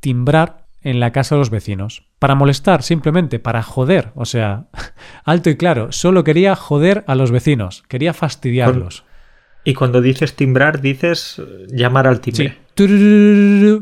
timbrar 0.00 0.64
en 0.82 1.00
la 1.00 1.12
casa 1.12 1.34
de 1.34 1.40
los 1.40 1.50
vecinos. 1.50 2.06
Para 2.18 2.34
molestar, 2.34 2.82
simplemente, 2.82 3.38
para 3.38 3.62
joder. 3.62 4.10
O 4.14 4.26
sea, 4.26 4.66
alto 5.24 5.50
y 5.50 5.56
claro, 5.56 5.92
solo 5.92 6.24
quería 6.24 6.54
joder 6.56 7.04
a 7.06 7.14
los 7.14 7.30
vecinos, 7.30 7.82
quería 7.88 8.12
fastidiarlos. 8.12 9.04
Y 9.64 9.72
cuando 9.72 10.02
dices 10.02 10.36
timbrar, 10.36 10.82
dices 10.82 11.40
llamar 11.68 12.06
al 12.06 12.20
timbre. 12.20 12.58
Sí. 12.76 13.80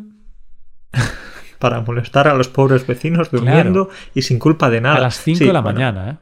Para 1.63 1.81
molestar 1.81 2.27
a 2.27 2.35
los 2.35 2.49
pobres 2.49 2.85
vecinos 2.85 3.31
durmiendo 3.31 3.89
y 4.15 4.23
sin 4.23 4.41
culpa 4.41 4.69
de 4.69 4.81
nada. 4.81 4.97
A 4.97 5.01
las 5.01 5.21
5 5.21 5.39
Sí, 5.39 5.45
de 5.47 5.53
la 5.53 5.61
bueno, 5.61 5.79
mañana, 5.79 6.11
¿eh? 6.11 6.17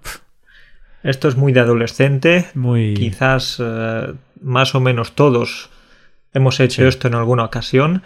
Esto 1.02 1.28
es 1.28 1.36
muy 1.36 1.54
de 1.54 1.60
adolescente. 1.60 2.46
Muy... 2.54 2.92
Quizás 2.92 3.56
eh, 3.58 4.12
más 4.42 4.74
o 4.74 4.80
menos 4.80 5.14
todos 5.14 5.70
hemos 6.34 6.60
hecho 6.60 6.82
Sí. 6.82 6.88
esto 6.88 7.08
en 7.08 7.14
alguna 7.14 7.44
ocasión, 7.44 8.02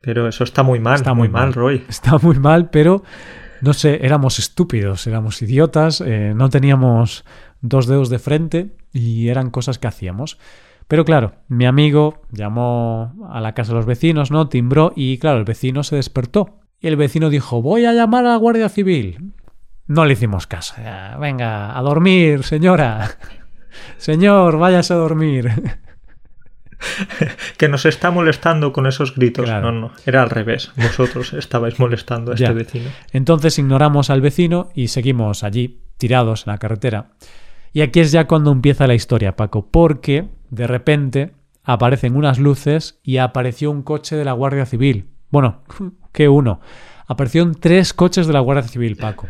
pero 0.00 0.28
eso 0.28 0.44
está 0.44 0.62
muy 0.62 0.78
mal, 0.78 0.94
Está 0.94 1.14
muy, 1.14 1.26
muy 1.28 1.32
mal, 1.32 1.46
mal. 1.46 1.52
Roy. 1.52 1.84
Está 1.88 2.16
muy 2.18 2.38
mal, 2.38 2.70
pero 2.70 3.02
no 3.60 3.72
sé, 3.72 3.98
éramos 4.06 4.38
estúpidos, 4.38 5.06
éramos 5.08 5.42
idiotas, 5.42 6.00
eh, 6.00 6.32
no 6.36 6.48
teníamos 6.48 7.24
dos 7.60 7.88
dedos 7.88 8.08
de 8.08 8.20
frente 8.20 8.68
y 8.92 9.28
eran 9.30 9.50
cosas 9.50 9.78
que 9.80 9.88
hacíamos. 9.88 10.38
Pero 10.92 11.06
claro, 11.06 11.32
mi 11.48 11.64
amigo 11.64 12.20
llamó 12.32 13.14
a 13.32 13.40
la 13.40 13.54
casa 13.54 13.72
de 13.72 13.76
los 13.76 13.86
vecinos, 13.86 14.30
¿no? 14.30 14.50
Timbró 14.50 14.92
y 14.94 15.16
claro, 15.16 15.38
el 15.38 15.46
vecino 15.46 15.84
se 15.84 15.96
despertó. 15.96 16.58
Y 16.80 16.88
el 16.88 16.96
vecino 16.96 17.30
dijo, 17.30 17.62
voy 17.62 17.86
a 17.86 17.94
llamar 17.94 18.26
a 18.26 18.28
la 18.28 18.36
Guardia 18.36 18.68
Civil. 18.68 19.32
No 19.86 20.04
le 20.04 20.12
hicimos 20.12 20.46
caso. 20.46 20.74
Venga, 21.18 21.78
a 21.78 21.80
dormir, 21.80 22.42
señora. 22.42 23.08
Señor, 23.96 24.58
váyase 24.58 24.92
a 24.92 24.96
dormir. 24.96 25.50
Que 27.56 27.68
nos 27.68 27.86
está 27.86 28.10
molestando 28.10 28.74
con 28.74 28.86
esos 28.86 29.14
gritos. 29.14 29.46
Claro. 29.46 29.72
No, 29.72 29.80
no, 29.80 29.92
era 30.04 30.22
al 30.22 30.28
revés. 30.28 30.72
Vosotros 30.76 31.32
estabais 31.38 31.80
molestando 31.80 32.32
a 32.32 32.34
este 32.34 32.44
Ya. 32.44 32.52
vecino. 32.52 32.90
Entonces 33.12 33.58
ignoramos 33.58 34.10
al 34.10 34.20
vecino 34.20 34.68
y 34.74 34.88
seguimos 34.88 35.42
allí, 35.42 35.80
tirados 35.96 36.46
en 36.46 36.52
la 36.52 36.58
carretera. 36.58 37.12
Y 37.72 37.80
aquí 37.80 38.00
es 38.00 38.12
ya 38.12 38.26
cuando 38.26 38.52
empieza 38.52 38.86
la 38.86 38.94
historia, 38.94 39.36
Paco, 39.36 39.70
porque 39.70 40.41
de 40.52 40.66
repente 40.66 41.32
aparecen 41.64 42.14
unas 42.14 42.38
luces 42.38 43.00
y 43.02 43.16
apareció 43.16 43.70
un 43.70 43.82
coche 43.82 44.16
de 44.16 44.24
la 44.24 44.34
Guardia 44.34 44.66
Civil. 44.66 45.08
Bueno, 45.30 45.62
que 46.12 46.28
uno. 46.28 46.60
Aparecieron 47.06 47.54
tres 47.54 47.94
coches 47.94 48.26
de 48.26 48.34
la 48.34 48.40
Guardia 48.40 48.68
Civil, 48.68 48.96
Paco. 48.96 49.28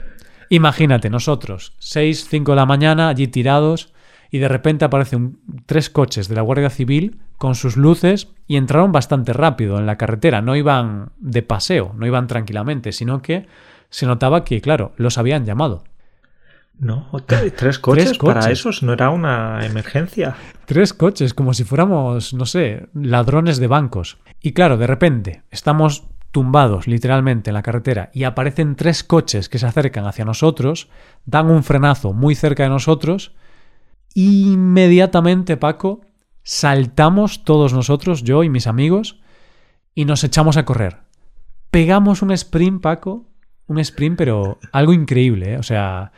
Imagínate, 0.48 1.10
nosotros, 1.10 1.74
6, 1.78 2.26
5 2.28 2.52
de 2.52 2.56
la 2.56 2.66
mañana, 2.66 3.08
allí 3.08 3.28
tirados, 3.28 3.92
y 4.30 4.38
de 4.38 4.48
repente 4.48 4.84
aparecen 4.84 5.38
tres 5.64 5.90
coches 5.90 6.28
de 6.28 6.34
la 6.34 6.42
Guardia 6.42 6.70
Civil 6.70 7.20
con 7.38 7.54
sus 7.54 7.76
luces 7.76 8.28
y 8.48 8.56
entraron 8.56 8.90
bastante 8.90 9.32
rápido 9.32 9.78
en 9.78 9.86
la 9.86 9.96
carretera. 9.96 10.42
No 10.42 10.56
iban 10.56 11.12
de 11.18 11.42
paseo, 11.42 11.94
no 11.96 12.04
iban 12.04 12.26
tranquilamente, 12.26 12.90
sino 12.90 13.22
que 13.22 13.46
se 13.90 14.06
notaba 14.06 14.42
que, 14.42 14.60
claro, 14.60 14.92
los 14.96 15.18
habían 15.18 15.44
llamado. 15.44 15.84
No, 16.78 17.08
tres 17.26 17.78
coches, 17.78 18.18
para 18.18 18.40
coches. 18.40 18.58
esos 18.58 18.82
no 18.82 18.92
era 18.92 19.10
una 19.10 19.64
emergencia. 19.64 20.34
Tres 20.64 20.92
coches, 20.92 21.32
como 21.32 21.54
si 21.54 21.64
fuéramos, 21.64 22.34
no 22.34 22.44
sé, 22.44 22.88
ladrones 22.94 23.58
de 23.58 23.68
bancos. 23.68 24.18
Y 24.40 24.52
claro, 24.52 24.76
de 24.76 24.88
repente 24.88 25.42
estamos 25.50 26.04
tumbados 26.32 26.88
literalmente 26.88 27.50
en 27.50 27.54
la 27.54 27.62
carretera 27.62 28.10
y 28.12 28.24
aparecen 28.24 28.74
tres 28.74 29.04
coches 29.04 29.48
que 29.48 29.58
se 29.58 29.66
acercan 29.66 30.06
hacia 30.06 30.24
nosotros, 30.24 30.88
dan 31.24 31.50
un 31.50 31.62
frenazo 31.62 32.12
muy 32.12 32.34
cerca 32.34 32.64
de 32.64 32.70
nosotros, 32.70 33.32
inmediatamente, 34.14 35.56
Paco, 35.56 36.00
saltamos 36.42 37.44
todos 37.44 37.72
nosotros, 37.72 38.24
yo 38.24 38.42
y 38.42 38.48
mis 38.48 38.66
amigos, 38.66 39.20
y 39.94 40.06
nos 40.06 40.24
echamos 40.24 40.56
a 40.56 40.64
correr. 40.64 40.98
Pegamos 41.70 42.22
un 42.22 42.32
sprint, 42.32 42.80
Paco, 42.82 43.28
un 43.66 43.78
sprint, 43.78 44.16
pero 44.16 44.58
algo 44.72 44.92
increíble, 44.92 45.54
¿eh? 45.54 45.58
o 45.58 45.62
sea, 45.62 46.12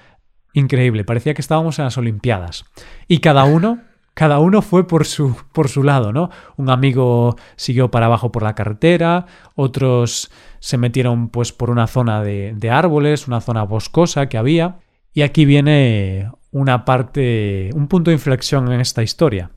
increíble. 0.55 1.05
Parecía 1.05 1.35
que 1.35 1.43
estábamos 1.43 1.79
en 1.79 1.85
las 1.85 1.99
Olimpiadas. 1.99 2.65
Y 3.07 3.19
cada 3.19 3.45
uno, 3.45 3.83
cada 4.15 4.39
uno 4.39 4.63
fue 4.63 4.87
por 4.87 5.05
su, 5.05 5.37
por 5.53 5.69
su 5.69 5.83
lado, 5.83 6.13
¿no? 6.13 6.31
Un 6.57 6.71
amigo 6.71 7.37
siguió 7.57 7.91
para 7.91 8.07
abajo 8.07 8.33
por 8.33 8.43
la 8.43 8.55
carretera, 8.55 9.27
otros 9.55 10.31
se 10.61 10.79
metieron 10.79 11.29
pues 11.29 11.53
por 11.53 11.69
una 11.69 11.87
zona 11.87 12.23
de, 12.23 12.55
de 12.57 12.71
árboles, 12.71 13.29
una 13.29 13.43
zona 13.43 13.65
boscosa 13.65 14.29
que 14.31 14.39
había. 14.39 14.79
Y 15.13 15.23
aquí 15.23 15.45
viene 15.45 16.31
una 16.51 16.85
parte, 16.85 17.71
un 17.75 17.89
punto 17.89 18.11
de 18.11 18.15
inflexión 18.15 18.73
en 18.73 18.81
esta 18.81 19.03
historia. 19.03 19.51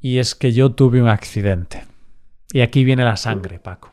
Y 0.00 0.18
es 0.18 0.34
que 0.34 0.52
yo 0.52 0.72
tuve 0.72 1.02
un 1.02 1.08
accidente. 1.08 1.84
Y 2.52 2.60
aquí 2.60 2.84
viene 2.84 3.04
la 3.04 3.16
sangre, 3.16 3.58
Paco. 3.58 3.91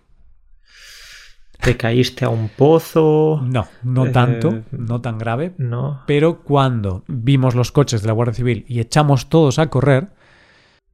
Te 1.62 1.76
caíste 1.76 2.26
a 2.26 2.30
un 2.30 2.50
pozo. 2.50 3.42
No, 3.46 3.68
no 3.84 4.06
Eh, 4.06 4.10
tanto, 4.12 4.62
no 4.72 5.02
tan 5.02 5.18
grave. 5.18 5.54
No. 5.58 6.02
Pero 6.08 6.42
cuando 6.42 7.04
vimos 7.08 7.54
los 7.54 7.72
coches 7.72 8.02
de 8.02 8.08
la 8.08 8.14
Guardia 8.14 8.34
Civil 8.34 8.66
y 8.68 8.80
echamos 8.80 9.28
todos 9.30 9.60
a 9.60 9.70
correr, 9.70 10.10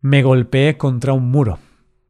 me 0.01 0.23
golpeé 0.23 0.77
contra 0.77 1.13
un 1.13 1.29
muro. 1.29 1.59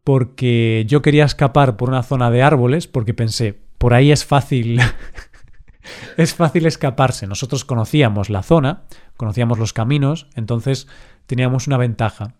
Porque 0.04 0.86
yo 0.88 1.02
quería 1.02 1.26
escapar 1.26 1.76
por 1.78 1.90
una 1.90 2.04
zona 2.04 2.30
de 2.32 2.44
árboles, 2.44 2.88
porque 2.88 3.14
pensé, 3.14 3.60
por 3.78 3.94
ahí 3.94 4.12
es 4.12 4.24
fácil. 4.24 4.80
es 6.18 6.34
fácil 6.34 6.66
escaparse. 6.66 7.28
Nosotros 7.28 7.66
conocíamos 7.66 8.30
la 8.30 8.44
zona, 8.44 8.84
conocíamos 9.18 9.60
los 9.60 9.74
caminos, 9.74 10.28
entonces 10.36 10.88
teníamos 11.26 11.68
una 11.68 11.78
ventaja 11.78 12.36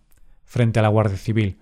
frente 0.46 0.80
a 0.80 0.84
la 0.84 0.90
Guardia 0.90 1.18
Civil. 1.18 1.58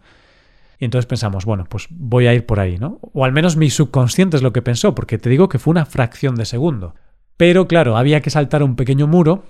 Y 0.84 0.86
entonces 0.86 1.06
pensamos, 1.06 1.46
bueno, 1.46 1.66
pues 1.70 1.88
voy 1.92 2.28
a 2.28 2.34
ir 2.34 2.46
por 2.46 2.60
ahí, 2.60 2.78
¿no? 2.78 3.00
O 3.14 3.24
al 3.24 3.32
menos 3.32 3.56
mi 3.56 3.70
subconsciente 3.70 4.36
es 4.36 4.44
lo 4.44 4.52
que 4.52 4.62
pensó, 4.62 4.94
porque 4.94 5.18
te 5.18 5.30
digo 5.30 5.48
que 5.48 5.58
fue 5.58 5.72
una 5.72 5.86
fracción 5.86 6.36
de 6.36 6.44
segundo. 6.44 6.94
Pero 7.38 7.70
claro, 7.70 7.96
había 7.96 8.20
que 8.20 8.30
saltar 8.30 8.64
un 8.64 8.76
pequeño 8.76 9.08
muro 9.08 9.46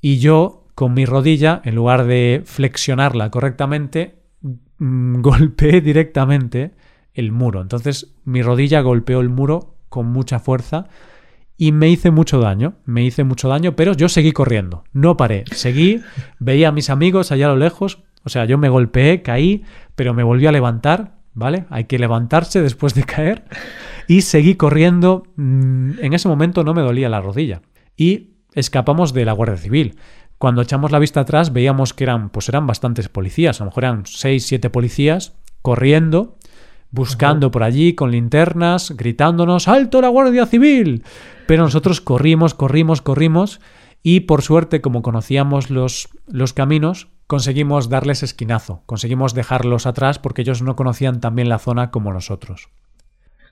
y 0.00 0.18
yo, 0.18 0.66
con 0.74 0.92
mi 0.92 1.04
rodilla, 1.04 1.62
en 1.64 1.76
lugar 1.76 2.04
de 2.06 2.42
flexionarla 2.44 3.30
correctamente, 3.30 4.24
mm, 4.78 5.20
golpeé 5.22 5.80
directamente 5.82 6.72
el 7.14 7.30
muro. 7.30 7.60
Entonces 7.60 8.16
mi 8.24 8.42
rodilla 8.42 8.80
golpeó 8.80 9.20
el 9.20 9.28
muro 9.28 9.76
con 9.88 10.06
mucha 10.06 10.40
fuerza 10.40 10.88
y 11.56 11.70
me 11.70 11.90
hice 11.90 12.10
mucho 12.10 12.40
daño, 12.40 12.74
me 12.86 13.04
hice 13.04 13.22
mucho 13.22 13.48
daño, 13.48 13.76
pero 13.76 13.92
yo 13.92 14.08
seguí 14.08 14.32
corriendo, 14.32 14.82
no 14.92 15.16
paré, 15.16 15.44
seguí, 15.52 16.00
veía 16.40 16.70
a 16.70 16.72
mis 16.72 16.90
amigos 16.90 17.30
allá 17.30 17.46
a 17.46 17.50
lo 17.50 17.56
lejos, 17.56 18.02
o 18.24 18.28
sea, 18.28 18.44
yo 18.44 18.58
me 18.58 18.68
golpeé, 18.68 19.22
caí, 19.22 19.64
pero 19.94 20.14
me 20.14 20.22
volví 20.22 20.46
a 20.46 20.52
levantar, 20.52 21.16
¿vale? 21.34 21.66
Hay 21.70 21.84
que 21.84 21.98
levantarse 21.98 22.62
después 22.62 22.94
de 22.94 23.04
caer 23.04 23.44
y 24.08 24.22
seguí 24.22 24.54
corriendo, 24.54 25.24
mm, 25.36 26.00
en 26.00 26.12
ese 26.12 26.28
momento 26.28 26.64
no 26.64 26.74
me 26.74 26.82
dolía 26.82 27.08
la 27.08 27.20
rodilla 27.20 27.62
y 27.96 28.30
escapamos 28.54 29.12
de 29.12 29.24
la 29.24 29.32
Guardia 29.32 29.56
Civil. 29.56 29.96
Cuando 30.38 30.62
echamos 30.62 30.90
la 30.90 30.98
vista 30.98 31.20
atrás 31.20 31.52
veíamos 31.52 31.94
que 31.94 32.04
eran, 32.04 32.30
pues 32.30 32.48
eran 32.48 32.66
bastantes 32.66 33.08
policías, 33.08 33.60
a 33.60 33.64
lo 33.64 33.70
mejor 33.70 33.84
eran 33.84 34.06
6, 34.06 34.44
7 34.44 34.70
policías 34.70 35.34
corriendo 35.62 36.38
buscando 36.92 37.50
por 37.50 37.64
allí 37.64 37.94
con 37.94 38.12
linternas, 38.12 38.92
gritándonos 38.96 39.66
¡Alto 39.66 40.00
la 40.00 40.08
Guardia 40.08 40.46
Civil! 40.46 41.02
Pero 41.48 41.64
nosotros 41.64 42.00
corrimos, 42.00 42.54
corrimos, 42.54 43.02
corrimos 43.02 43.60
y 44.02 44.20
por 44.20 44.42
suerte, 44.42 44.80
como 44.80 45.02
conocíamos 45.02 45.70
los, 45.70 46.08
los 46.28 46.52
caminos, 46.52 47.08
conseguimos 47.32 47.88
darles 47.88 48.22
esquinazo, 48.22 48.82
conseguimos 48.84 49.32
dejarlos 49.32 49.86
atrás 49.86 50.18
porque 50.18 50.42
ellos 50.42 50.60
no 50.60 50.76
conocían 50.76 51.22
tan 51.22 51.34
bien 51.34 51.48
la 51.48 51.58
zona 51.58 51.90
como 51.90 52.12
nosotros. 52.12 52.68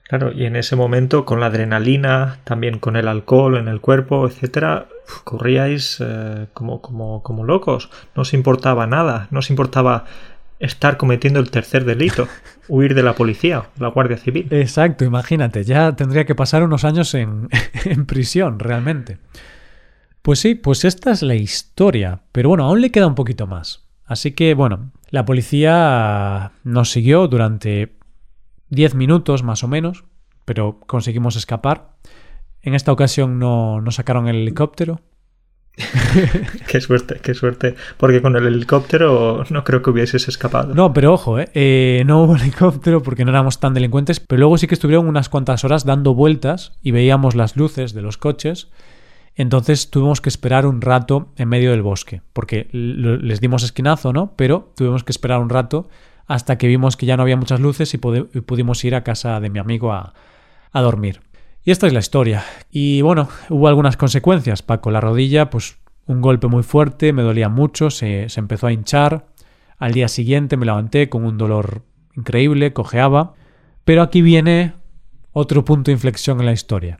Claro, 0.03 0.31
y 0.31 0.45
en 0.45 0.55
ese 0.55 0.75
momento, 0.75 1.25
con 1.25 1.39
la 1.39 1.47
adrenalina, 1.47 2.37
también 2.43 2.77
con 2.77 2.95
el 2.95 3.07
alcohol 3.07 3.57
en 3.57 3.67
el 3.67 3.81
cuerpo, 3.81 4.27
etcétera, 4.27 4.85
corríais 5.23 5.97
eh, 5.99 6.45
como, 6.53 6.79
como, 6.79 7.23
como 7.23 7.43
locos. 7.43 7.89
No 8.15 8.21
os 8.21 8.35
importaba 8.35 8.85
nada, 8.85 9.27
no 9.31 9.39
os 9.39 9.49
importaba 9.49 10.05
estar 10.59 10.97
cometiendo 10.97 11.39
el 11.39 11.49
tercer 11.49 11.83
delito, 11.83 12.27
huir 12.67 12.93
de 12.93 13.01
la 13.01 13.15
policía, 13.15 13.63
la 13.79 13.87
Guardia 13.87 14.17
Civil. 14.17 14.47
Exacto, 14.51 15.05
imagínate, 15.05 15.63
ya 15.63 15.95
tendría 15.95 16.25
que 16.25 16.35
pasar 16.35 16.61
unos 16.61 16.85
años 16.85 17.15
en, 17.15 17.49
en 17.85 18.05
prisión, 18.05 18.59
realmente. 18.59 19.17
Pues 20.21 20.39
sí, 20.39 20.55
pues 20.55 20.85
esta 20.85 21.11
es 21.11 21.21
la 21.21 21.35
historia, 21.35 22.21
pero 22.31 22.49
bueno, 22.49 22.65
aún 22.65 22.81
le 22.81 22.91
queda 22.91 23.07
un 23.07 23.15
poquito 23.15 23.47
más. 23.47 23.85
Así 24.05 24.31
que 24.31 24.53
bueno, 24.53 24.91
la 25.09 25.25
policía 25.25 26.51
nos 26.63 26.91
siguió 26.91 27.27
durante 27.27 27.93
10 28.69 28.95
minutos 28.95 29.43
más 29.43 29.63
o 29.63 29.67
menos, 29.67 30.03
pero 30.45 30.79
conseguimos 30.85 31.35
escapar. 31.35 31.95
En 32.61 32.75
esta 32.75 32.91
ocasión 32.91 33.39
no, 33.39 33.81
no 33.81 33.91
sacaron 33.91 34.27
el 34.27 34.35
helicóptero, 34.35 35.01
qué 36.67 36.81
suerte, 36.81 37.19
qué 37.21 37.33
suerte, 37.33 37.75
porque 37.97 38.21
con 38.21 38.35
el 38.35 38.45
helicóptero 38.45 39.43
no 39.49 39.63
creo 39.63 39.81
que 39.81 39.89
hubieses 39.89 40.27
escapado. 40.27 40.73
No, 40.73 40.93
pero 40.93 41.13
ojo, 41.13 41.39
¿eh? 41.39 41.49
Eh, 41.53 42.03
no 42.05 42.23
hubo 42.23 42.35
helicóptero 42.41 43.01
porque 43.01 43.25
no 43.25 43.31
éramos 43.31 43.59
tan 43.59 43.73
delincuentes, 43.73 44.19
pero 44.19 44.41
luego 44.41 44.57
sí 44.57 44.67
que 44.67 44.75
estuvieron 44.75 45.07
unas 45.07 45.29
cuantas 45.29 45.63
horas 45.63 45.85
dando 45.85 46.13
vueltas 46.13 46.73
y 46.81 46.91
veíamos 46.91 47.35
las 47.35 47.55
luces 47.55 47.93
de 47.93 48.01
los 48.01 48.17
coches 48.17 48.69
Entonces 49.35 49.89
tuvimos 49.89 50.21
que 50.21 50.29
esperar 50.29 50.65
un 50.65 50.81
rato 50.81 51.29
en 51.37 51.49
medio 51.49 51.71
del 51.71 51.81
bosque, 51.81 52.21
porque 52.33 52.67
les 52.71 53.39
dimos 53.39 53.63
esquinazo, 53.63 54.13
¿no? 54.13 54.33
Pero 54.35 54.73
tuvimos 54.75 55.03
que 55.03 55.11
esperar 55.11 55.39
un 55.39 55.49
rato 55.49 55.89
hasta 56.27 56.57
que 56.57 56.67
vimos 56.67 56.97
que 56.97 57.05
ya 57.05 57.17
no 57.17 57.23
había 57.23 57.37
muchas 57.37 57.59
luces 57.59 57.93
y, 57.93 57.97
pudimos 57.97 58.83
ir 58.85 58.95
a 58.95 59.03
casa 59.03 59.39
de 59.39 59.49
mi 59.49 59.59
amigo 59.59 59.91
a, 59.93 60.13
dormir. 60.73 61.21
Y 61.63 61.71
esta 61.71 61.87
es 61.87 61.93
la 61.93 61.99
historia. 61.99 62.43
Y 62.71 63.01
bueno, 63.01 63.29
hubo 63.49 63.67
algunas 63.67 63.97
consecuencias. 63.97 64.63
Paco, 64.63 64.91
la 64.91 65.01
rodilla, 65.01 65.49
pues 65.49 65.77
un 66.05 66.21
golpe 66.21 66.47
muy 66.47 66.63
fuerte, 66.63 67.13
me 67.13 67.21
dolía 67.21 67.49
mucho, 67.49 67.89
se, 67.89 68.29
se 68.29 68.39
empezó 68.39 68.67
a 68.67 68.71
hinchar. 68.71 69.27
Al 69.77 69.91
día 69.91 70.07
siguiente 70.07 70.57
me 70.57 70.65
levanté 70.65 71.09
con 71.09 71.25
un 71.25 71.37
dolor 71.37 71.83
increíble, 72.15 72.73
cojeaba. 72.73 73.33
Pero 73.83 74.01
aquí 74.01 74.21
viene 74.21 74.73
otro 75.33 75.65
punto 75.65 75.91
de 75.91 75.93
inflexión 75.93 76.39
en 76.39 76.45
la 76.45 76.53
historia. 76.53 76.99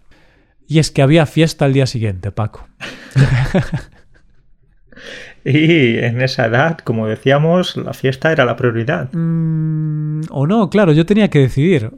Y 0.72 0.80
es 0.80 0.90
que 0.90 1.02
había 1.02 1.26
fiesta 1.26 1.66
al 1.66 1.74
día 1.74 1.86
siguiente, 1.86 2.32
Paco. 2.32 2.66
y 5.44 5.98
en 5.98 6.22
esa 6.22 6.46
edad, 6.46 6.78
como 6.78 7.08
decíamos, 7.08 7.76
la 7.76 7.92
fiesta 7.92 8.32
era 8.32 8.46
la 8.46 8.56
prioridad. 8.56 9.10
Mm, 9.12 10.22
o 10.30 10.48
no, 10.48 10.70
claro, 10.70 10.94
yo 10.94 11.06
tenía 11.06 11.30
que 11.30 11.40
decidir. 11.40 11.92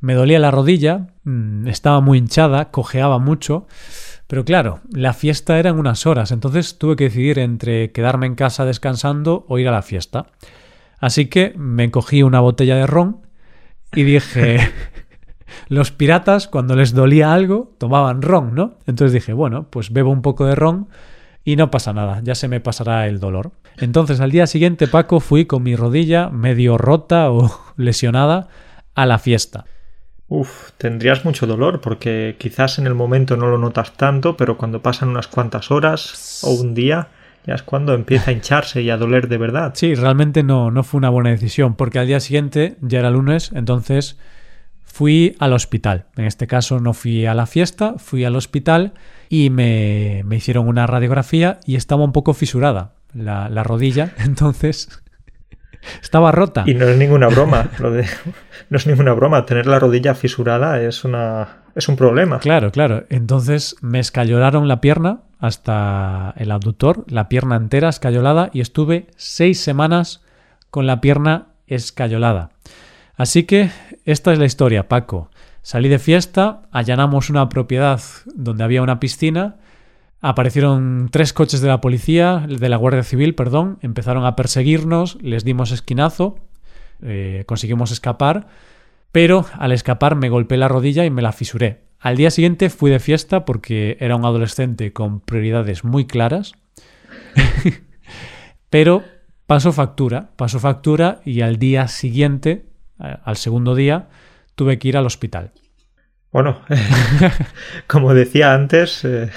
Me 0.00 0.14
dolía 0.14 0.38
la 0.38 0.50
rodilla, 0.50 1.08
mm, 1.24 1.68
estaba 1.68 2.00
muy 2.00 2.16
hinchada, 2.16 2.70
cojeaba 2.70 3.18
mucho, 3.18 3.66
pero 4.26 4.42
claro, 4.42 4.80
la 4.90 5.12
fiesta 5.12 5.58
era 5.58 5.68
en 5.68 5.78
unas 5.78 6.06
horas, 6.06 6.30
entonces 6.30 6.78
tuve 6.78 6.96
que 6.96 7.04
decidir 7.04 7.38
entre 7.38 7.92
quedarme 7.92 8.24
en 8.24 8.36
casa 8.36 8.64
descansando 8.64 9.44
o 9.50 9.58
ir 9.58 9.68
a 9.68 9.72
la 9.72 9.82
fiesta. 9.82 10.28
Así 10.98 11.26
que 11.26 11.52
me 11.58 11.90
cogí 11.90 12.22
una 12.22 12.40
botella 12.40 12.76
de 12.76 12.86
ron 12.86 13.20
y 13.94 14.04
dije, 14.04 14.60
los 15.68 15.90
piratas 15.90 16.48
cuando 16.48 16.76
les 16.76 16.94
dolía 16.94 17.32
algo 17.32 17.72
tomaban 17.78 18.22
ron, 18.22 18.54
¿no? 18.54 18.74
Entonces 18.86 19.12
dije, 19.12 19.32
bueno, 19.32 19.66
pues 19.70 19.92
bebo 19.92 20.10
un 20.10 20.22
poco 20.22 20.46
de 20.46 20.54
ron 20.54 20.88
y 21.44 21.56
no 21.56 21.70
pasa 21.70 21.92
nada, 21.92 22.20
ya 22.22 22.34
se 22.34 22.48
me 22.48 22.60
pasará 22.60 23.06
el 23.06 23.20
dolor. 23.20 23.52
Entonces 23.78 24.20
al 24.20 24.30
día 24.30 24.46
siguiente, 24.46 24.86
Paco, 24.86 25.20
fui 25.20 25.46
con 25.46 25.62
mi 25.62 25.76
rodilla 25.76 26.28
medio 26.28 26.76
rota 26.78 27.30
o 27.30 27.50
lesionada 27.76 28.48
a 28.94 29.06
la 29.06 29.18
fiesta. 29.18 29.64
Uf, 30.28 30.72
tendrías 30.76 31.24
mucho 31.24 31.46
dolor 31.46 31.80
porque 31.80 32.36
quizás 32.38 32.78
en 32.78 32.86
el 32.86 32.94
momento 32.94 33.36
no 33.36 33.46
lo 33.46 33.56
notas 33.56 33.94
tanto, 33.94 34.36
pero 34.36 34.58
cuando 34.58 34.82
pasan 34.82 35.08
unas 35.08 35.26
cuantas 35.26 35.70
horas 35.70 36.42
o 36.44 36.50
un 36.50 36.74
día, 36.74 37.08
ya 37.46 37.54
es 37.54 37.62
cuando 37.62 37.94
empieza 37.94 38.30
a 38.30 38.34
hincharse 38.34 38.82
y 38.82 38.90
a 38.90 38.98
doler 38.98 39.28
de 39.28 39.38
verdad. 39.38 39.72
Sí, 39.74 39.94
realmente 39.94 40.42
no, 40.42 40.70
no 40.70 40.82
fue 40.82 40.98
una 40.98 41.08
buena 41.08 41.30
decisión 41.30 41.76
porque 41.76 41.98
al 41.98 42.06
día 42.06 42.20
siguiente 42.20 42.76
ya 42.82 42.98
era 42.98 43.10
lunes, 43.10 43.52
entonces 43.54 44.18
fui 44.98 45.36
al 45.38 45.52
hospital. 45.52 46.06
En 46.16 46.24
este 46.24 46.48
caso 46.48 46.80
no 46.80 46.92
fui 46.92 47.24
a 47.24 47.32
la 47.32 47.46
fiesta, 47.46 47.94
fui 47.98 48.24
al 48.24 48.34
hospital 48.34 48.94
y 49.28 49.48
me, 49.48 50.22
me 50.24 50.34
hicieron 50.34 50.66
una 50.66 50.88
radiografía 50.88 51.60
y 51.64 51.76
estaba 51.76 52.02
un 52.02 52.10
poco 52.10 52.34
fisurada 52.34 52.94
la, 53.14 53.48
la 53.48 53.62
rodilla, 53.62 54.10
entonces 54.18 55.00
estaba 56.02 56.32
rota. 56.32 56.64
Y 56.66 56.74
no 56.74 56.84
es 56.88 56.98
ninguna 56.98 57.28
broma, 57.28 57.70
lo 57.78 57.92
de, 57.92 58.06
no 58.70 58.76
es 58.76 58.88
ninguna 58.88 59.12
broma, 59.12 59.46
tener 59.46 59.68
la 59.68 59.78
rodilla 59.78 60.16
fisurada 60.16 60.82
es 60.82 61.04
una 61.04 61.58
es 61.76 61.88
un 61.88 61.94
problema. 61.94 62.40
Claro, 62.40 62.72
claro. 62.72 63.04
Entonces 63.08 63.76
me 63.80 64.00
escayolaron 64.00 64.66
la 64.66 64.80
pierna 64.80 65.20
hasta 65.38 66.34
el 66.38 66.50
abductor, 66.50 67.04
la 67.06 67.28
pierna 67.28 67.54
entera 67.54 67.88
escayolada 67.88 68.50
y 68.52 68.62
estuve 68.62 69.06
seis 69.14 69.60
semanas 69.60 70.24
con 70.72 70.88
la 70.88 71.00
pierna 71.00 71.50
escayolada. 71.68 72.50
Así 73.18 73.42
que 73.42 73.70
esta 74.04 74.32
es 74.32 74.38
la 74.38 74.44
historia, 74.44 74.88
Paco. 74.88 75.28
Salí 75.62 75.88
de 75.88 75.98
fiesta, 75.98 76.62
allanamos 76.70 77.30
una 77.30 77.48
propiedad 77.48 78.00
donde 78.32 78.62
había 78.62 78.80
una 78.80 79.00
piscina, 79.00 79.56
aparecieron 80.20 81.08
tres 81.10 81.32
coches 81.32 81.60
de 81.60 81.66
la 81.66 81.80
policía, 81.80 82.46
de 82.48 82.68
la 82.68 82.76
Guardia 82.76 83.02
Civil, 83.02 83.34
perdón, 83.34 83.78
empezaron 83.82 84.24
a 84.24 84.36
perseguirnos, 84.36 85.18
les 85.20 85.44
dimos 85.44 85.72
esquinazo, 85.72 86.36
eh, 87.02 87.42
conseguimos 87.48 87.90
escapar, 87.90 88.46
pero 89.10 89.46
al 89.58 89.72
escapar 89.72 90.14
me 90.14 90.28
golpeé 90.28 90.56
la 90.56 90.68
rodilla 90.68 91.04
y 91.04 91.10
me 91.10 91.20
la 91.20 91.32
fisuré. 91.32 91.82
Al 91.98 92.16
día 92.16 92.30
siguiente 92.30 92.70
fui 92.70 92.88
de 92.88 93.00
fiesta 93.00 93.44
porque 93.44 93.96
era 93.98 94.14
un 94.14 94.24
adolescente 94.24 94.92
con 94.92 95.18
prioridades 95.18 95.82
muy 95.82 96.06
claras, 96.06 96.52
pero 98.70 99.02
pasó 99.48 99.72
factura, 99.72 100.30
pasó 100.36 100.60
factura 100.60 101.20
y 101.24 101.40
al 101.40 101.58
día 101.58 101.88
siguiente, 101.88 102.67
al 102.98 103.36
segundo 103.36 103.74
día, 103.74 104.08
tuve 104.54 104.78
que 104.78 104.88
ir 104.88 104.96
al 104.96 105.06
hospital. 105.06 105.52
Bueno, 106.32 106.60
como 107.86 108.12
decía 108.12 108.54
antes, 108.54 109.04
eh, 109.04 109.30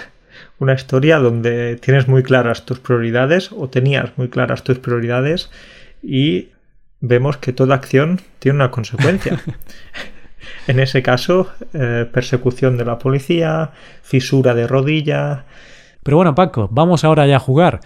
una 0.60 0.74
historia 0.74 1.20
donde 1.20 1.78
tienes 1.78 2.08
muy 2.08 2.24
claras 2.24 2.66
tus 2.66 2.80
prioridades 2.80 3.52
o 3.52 3.70
tenías 3.70 4.18
muy 4.18 4.30
claras 4.30 4.64
tus 4.64 4.80
prioridades 4.80 5.50
y 6.04 6.50
vemos 7.00 7.38
que 7.38 7.54
toda 7.54 7.76
acción 7.76 8.20
tiene 8.40 8.58
una 8.58 8.72
consecuencia. 8.72 9.42
en 10.68 10.80
ese 10.80 11.02
caso, 11.02 11.50
eh, 11.74 12.08
persecución 12.12 12.78
de 12.78 12.86
la 12.86 13.00
policía, 13.00 13.72
fisura 14.02 14.54
de 14.54 14.68
rodilla. 14.68 15.46
Pero 16.04 16.18
bueno, 16.18 16.36
Paco, 16.36 16.68
vamos 16.72 17.04
ahora 17.04 17.26
ya 17.28 17.38
a 17.38 17.40
jugar. 17.40 17.80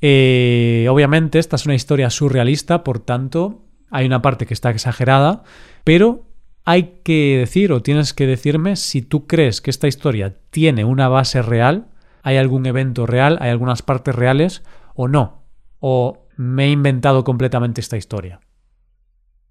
Eh, 0.00 0.86
obviamente, 0.90 1.38
esta 1.38 1.56
es 1.56 1.66
una 1.66 1.74
historia 1.74 2.10
surrealista, 2.10 2.84
por 2.84 2.98
tanto, 2.98 3.61
hay 3.92 4.06
una 4.06 4.22
parte 4.22 4.46
que 4.46 4.54
está 4.54 4.70
exagerada, 4.70 5.44
pero 5.84 6.24
hay 6.64 6.94
que 7.04 7.36
decir 7.38 7.72
o 7.72 7.82
tienes 7.82 8.14
que 8.14 8.26
decirme 8.26 8.76
si 8.76 9.02
tú 9.02 9.26
crees 9.26 9.60
que 9.60 9.70
esta 9.70 9.86
historia 9.86 10.34
tiene 10.50 10.84
una 10.84 11.08
base 11.08 11.42
real, 11.42 11.86
hay 12.22 12.38
algún 12.38 12.66
evento 12.66 13.06
real, 13.06 13.36
hay 13.40 13.50
algunas 13.50 13.82
partes 13.82 14.14
reales 14.14 14.62
o 14.94 15.08
no, 15.08 15.42
o 15.78 16.26
me 16.36 16.66
he 16.66 16.70
inventado 16.70 17.22
completamente 17.22 17.80
esta 17.80 17.96
historia. 17.96 18.40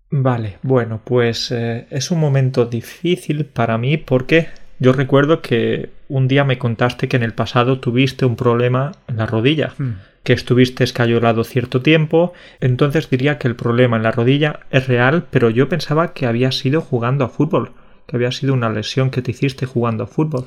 Vale, 0.09 0.57
bueno, 0.63 1.01
pues 1.03 1.51
eh, 1.51 1.87
es 1.89 2.11
un 2.11 2.19
momento 2.19 2.65
difícil 2.65 3.45
para 3.45 3.77
mí 3.77 3.97
porque 3.97 4.47
yo 4.79 4.91
recuerdo 4.91 5.41
que 5.41 5.91
un 6.09 6.27
día 6.27 6.43
me 6.43 6.57
contaste 6.57 7.07
que 7.07 7.15
en 7.15 7.23
el 7.23 7.33
pasado 7.33 7.79
tuviste 7.79 8.25
un 8.25 8.35
problema 8.35 8.91
en 9.07 9.17
la 9.17 9.25
rodilla. 9.27 9.73
Hmm 9.77 10.10
que 10.23 10.33
estuviste 10.33 10.83
escayolado 10.83 11.43
cierto 11.43 11.81
tiempo, 11.81 12.33
entonces 12.59 13.09
diría 13.09 13.37
que 13.37 13.47
el 13.47 13.55
problema 13.55 13.97
en 13.97 14.03
la 14.03 14.11
rodilla 14.11 14.61
es 14.69 14.87
real, 14.87 15.27
pero 15.31 15.49
yo 15.49 15.67
pensaba 15.67 16.13
que 16.13 16.25
había 16.25 16.51
sido 16.51 16.81
jugando 16.81 17.25
a 17.25 17.29
fútbol, 17.29 17.71
que 18.07 18.15
había 18.15 18.31
sido 18.31 18.53
una 18.53 18.69
lesión 18.69 19.09
que 19.09 19.21
te 19.21 19.31
hiciste 19.31 19.65
jugando 19.65 20.03
a 20.03 20.07
fútbol. 20.07 20.45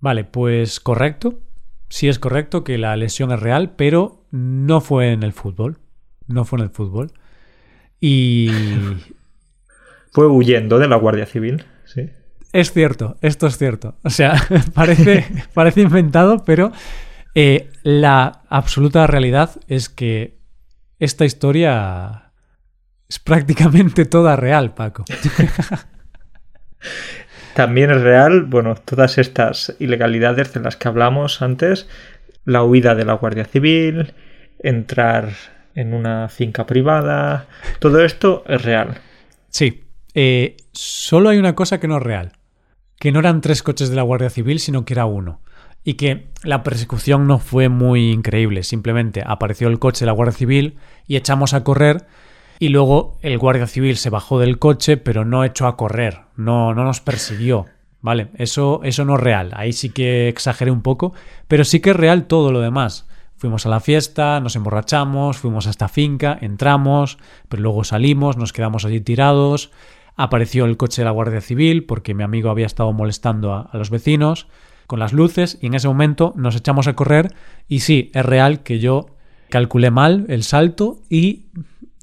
Vale, 0.00 0.24
pues 0.24 0.80
correcto. 0.80 1.40
Sí 1.88 2.08
es 2.08 2.18
correcto 2.18 2.64
que 2.64 2.76
la 2.78 2.96
lesión 2.96 3.32
es 3.32 3.40
real, 3.40 3.74
pero 3.76 4.24
no 4.30 4.80
fue 4.80 5.12
en 5.12 5.22
el 5.22 5.32
fútbol. 5.32 5.78
No 6.26 6.44
fue 6.44 6.58
en 6.58 6.64
el 6.64 6.70
fútbol. 6.70 7.12
Y... 8.00 8.50
fue 10.12 10.26
huyendo 10.26 10.78
de 10.78 10.88
la 10.88 10.96
Guardia 10.96 11.26
Civil, 11.26 11.64
sí. 11.84 12.10
Es 12.52 12.72
cierto, 12.72 13.16
esto 13.20 13.46
es 13.46 13.58
cierto. 13.58 13.94
O 14.02 14.10
sea, 14.10 14.34
parece, 14.74 15.26
parece 15.54 15.82
inventado, 15.82 16.44
pero 16.44 16.72
eh, 17.40 17.70
la 17.84 18.42
absoluta 18.48 19.06
realidad 19.06 19.60
es 19.68 19.88
que 19.88 20.40
esta 20.98 21.24
historia 21.24 22.32
es 23.08 23.20
prácticamente 23.20 24.06
toda 24.06 24.34
real, 24.34 24.74
Paco. 24.74 25.04
También 27.54 27.92
es 27.92 28.00
real, 28.00 28.42
bueno, 28.42 28.74
todas 28.74 29.18
estas 29.18 29.76
ilegalidades 29.78 30.52
de 30.52 30.58
las 30.58 30.74
que 30.74 30.88
hablamos 30.88 31.40
antes, 31.40 31.88
la 32.44 32.64
huida 32.64 32.96
de 32.96 33.04
la 33.04 33.12
Guardia 33.12 33.44
Civil, 33.44 34.14
entrar 34.58 35.30
en 35.76 35.94
una 35.94 36.28
finca 36.28 36.66
privada, 36.66 37.46
todo 37.78 38.04
esto 38.04 38.42
es 38.48 38.62
real. 38.62 38.98
Sí, 39.48 39.84
eh, 40.12 40.56
solo 40.72 41.28
hay 41.28 41.38
una 41.38 41.54
cosa 41.54 41.78
que 41.78 41.86
no 41.86 41.98
es 41.98 42.02
real, 42.02 42.32
que 42.98 43.12
no 43.12 43.20
eran 43.20 43.42
tres 43.42 43.62
coches 43.62 43.90
de 43.90 43.94
la 43.94 44.02
Guardia 44.02 44.28
Civil, 44.28 44.58
sino 44.58 44.84
que 44.84 44.94
era 44.94 45.06
uno 45.06 45.40
y 45.88 45.94
que 45.94 46.26
la 46.42 46.62
persecución 46.62 47.26
no 47.26 47.38
fue 47.38 47.70
muy 47.70 48.10
increíble. 48.12 48.62
Simplemente 48.62 49.22
apareció 49.26 49.68
el 49.68 49.78
coche 49.78 50.00
de 50.00 50.06
la 50.08 50.12
Guardia 50.12 50.36
Civil 50.36 50.76
y 51.06 51.16
echamos 51.16 51.54
a 51.54 51.64
correr 51.64 52.04
y 52.58 52.68
luego 52.68 53.16
el 53.22 53.38
Guardia 53.38 53.66
Civil 53.66 53.96
se 53.96 54.10
bajó 54.10 54.38
del 54.38 54.58
coche 54.58 54.98
pero 54.98 55.24
no 55.24 55.44
echó 55.44 55.66
a 55.66 55.78
correr, 55.78 56.24
no, 56.36 56.74
no 56.74 56.84
nos 56.84 57.00
persiguió. 57.00 57.64
Vale, 58.02 58.28
eso, 58.34 58.82
eso 58.84 59.06
no 59.06 59.14
es 59.14 59.20
real. 59.22 59.52
Ahí 59.56 59.72
sí 59.72 59.88
que 59.88 60.28
exageré 60.28 60.70
un 60.70 60.82
poco, 60.82 61.14
pero 61.48 61.64
sí 61.64 61.80
que 61.80 61.88
es 61.88 61.96
real 61.96 62.26
todo 62.26 62.52
lo 62.52 62.60
demás. 62.60 63.08
Fuimos 63.38 63.64
a 63.64 63.70
la 63.70 63.80
fiesta, 63.80 64.40
nos 64.40 64.56
emborrachamos, 64.56 65.38
fuimos 65.38 65.66
a 65.68 65.70
esta 65.70 65.88
finca, 65.88 66.36
entramos, 66.42 67.16
pero 67.48 67.62
luego 67.62 67.82
salimos, 67.82 68.36
nos 68.36 68.52
quedamos 68.52 68.84
allí 68.84 69.00
tirados. 69.00 69.70
Apareció 70.16 70.66
el 70.66 70.76
coche 70.76 71.00
de 71.00 71.06
la 71.06 71.12
Guardia 71.12 71.40
Civil 71.40 71.86
porque 71.86 72.12
mi 72.12 72.24
amigo 72.24 72.50
había 72.50 72.66
estado 72.66 72.92
molestando 72.92 73.54
a 73.54 73.70
los 73.72 73.88
vecinos 73.88 74.48
con 74.88 74.98
las 74.98 75.12
luces 75.12 75.58
y 75.60 75.66
en 75.66 75.74
ese 75.74 75.86
momento 75.86 76.32
nos 76.34 76.56
echamos 76.56 76.88
a 76.88 76.94
correr 76.94 77.34
y 77.68 77.80
sí, 77.80 78.10
es 78.14 78.24
real 78.24 78.62
que 78.62 78.80
yo 78.80 79.14
calculé 79.50 79.90
mal 79.90 80.24
el 80.28 80.42
salto 80.42 81.02
y 81.08 81.46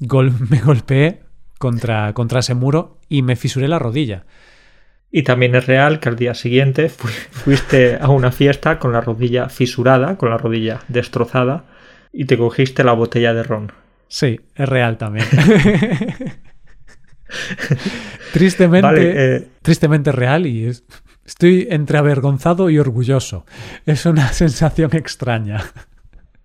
me 0.48 0.60
golpeé 0.60 1.24
contra, 1.58 2.14
contra 2.14 2.40
ese 2.40 2.54
muro 2.54 2.98
y 3.08 3.20
me 3.20 3.36
fisuré 3.36 3.68
la 3.68 3.78
rodilla. 3.78 4.24
Y 5.10 5.22
también 5.22 5.54
es 5.54 5.66
real 5.66 5.98
que 5.98 6.08
al 6.08 6.16
día 6.16 6.34
siguiente 6.34 6.88
fuiste 6.88 7.98
a 8.00 8.08
una 8.08 8.30
fiesta 8.32 8.78
con 8.78 8.92
la 8.92 9.00
rodilla 9.00 9.48
fisurada, 9.48 10.16
con 10.16 10.30
la 10.30 10.38
rodilla 10.38 10.80
destrozada, 10.88 11.64
y 12.12 12.26
te 12.26 12.38
cogiste 12.38 12.84
la 12.84 12.92
botella 12.92 13.34
de 13.34 13.42
ron. 13.42 13.72
Sí, 14.08 14.40
es 14.54 14.68
real 14.68 14.96
también. 14.96 15.26
tristemente, 18.32 19.34
eh, 19.36 19.48
tristemente 19.62 20.12
real 20.12 20.46
y 20.46 20.70
estoy 21.26 21.68
entre 21.70 21.98
avergonzado 21.98 22.70
y 22.70 22.78
orgulloso. 22.78 23.44
Es 23.84 24.06
una 24.06 24.28
sensación 24.32 24.94
extraña. 24.94 25.64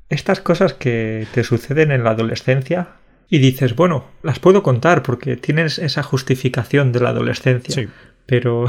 Estas 0.09 0.41
cosas 0.41 0.73
que 0.73 1.27
te 1.33 1.43
suceden 1.43 1.91
en 1.91 2.03
la 2.03 2.11
adolescencia 2.11 2.89
y 3.29 3.39
dices, 3.39 3.75
bueno, 3.75 4.05
las 4.23 4.39
puedo 4.39 4.61
contar 4.61 5.03
porque 5.03 5.37
tienes 5.37 5.79
esa 5.79 6.03
justificación 6.03 6.91
de 6.91 6.99
la 6.99 7.09
adolescencia. 7.09 7.73
Sí. 7.73 7.87
Pero, 8.25 8.65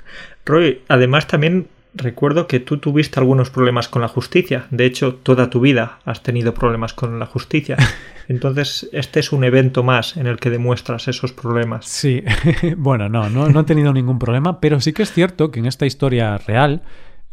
Roy, 0.46 0.82
además 0.88 1.26
también 1.26 1.68
recuerdo 1.96 2.46
que 2.46 2.60
tú 2.60 2.78
tuviste 2.78 3.18
algunos 3.18 3.50
problemas 3.50 3.88
con 3.88 4.02
la 4.02 4.08
justicia. 4.08 4.66
De 4.70 4.86
hecho, 4.86 5.14
toda 5.14 5.50
tu 5.50 5.60
vida 5.60 5.98
has 6.04 6.22
tenido 6.22 6.54
problemas 6.54 6.92
con 6.92 7.18
la 7.18 7.26
justicia. 7.26 7.76
Entonces, 8.28 8.88
este 8.92 9.20
es 9.20 9.32
un 9.32 9.44
evento 9.44 9.82
más 9.82 10.16
en 10.16 10.26
el 10.26 10.38
que 10.38 10.50
demuestras 10.50 11.08
esos 11.08 11.32
problemas. 11.32 11.86
Sí, 11.86 12.22
bueno, 12.76 13.08
no, 13.08 13.28
no, 13.30 13.60
he 13.60 13.64
tenido 13.64 13.92
ningún 13.92 14.18
problema, 14.18 14.60
pero 14.60 14.80
sí 14.80 14.92
que 14.92 15.02
es 15.02 15.12
cierto 15.12 15.50
que 15.50 15.60
en 15.60 15.66
esta 15.66 15.86
historia 15.86 16.36
real 16.38 16.82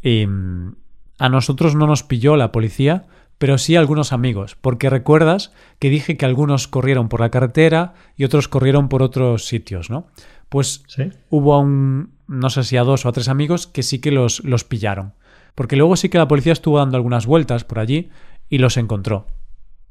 em, 0.01 0.75
a 1.17 1.29
nosotros 1.29 1.75
no 1.75 1.87
nos 1.87 2.03
pilló 2.03 2.35
la 2.35 2.51
policía, 2.51 3.05
pero 3.37 3.57
sí 3.57 3.75
a 3.75 3.79
algunos 3.79 4.13
amigos, 4.13 4.55
porque 4.59 4.89
recuerdas 4.89 5.51
que 5.79 5.89
dije 5.89 6.15
que 6.15 6.25
algunos 6.25 6.67
corrieron 6.67 7.09
por 7.09 7.19
la 7.19 7.29
carretera 7.29 7.93
y 8.15 8.23
otros 8.23 8.47
corrieron 8.47 8.87
por 8.87 9.01
otros 9.01 9.45
sitios, 9.45 9.89
¿no? 9.89 10.07
Pues 10.49 10.83
hubo 11.29 11.55
a 11.55 11.59
un, 11.59 12.12
no 12.27 12.49
sé 12.49 12.63
si 12.63 12.77
a 12.77 12.83
dos 12.83 13.05
o 13.05 13.09
a 13.09 13.11
tres 13.11 13.27
amigos 13.27 13.67
que 13.67 13.83
sí 13.83 13.99
que 13.99 14.11
los, 14.11 14.43
los 14.43 14.63
pillaron. 14.63 15.13
Porque 15.55 15.75
luego 15.75 15.95
sí 15.95 16.09
que 16.09 16.17
la 16.17 16.27
policía 16.27 16.53
estuvo 16.53 16.79
dando 16.79 16.97
algunas 16.97 17.25
vueltas 17.25 17.63
por 17.63 17.79
allí 17.79 18.09
y 18.49 18.57
los 18.57 18.77
encontró. 18.77 19.27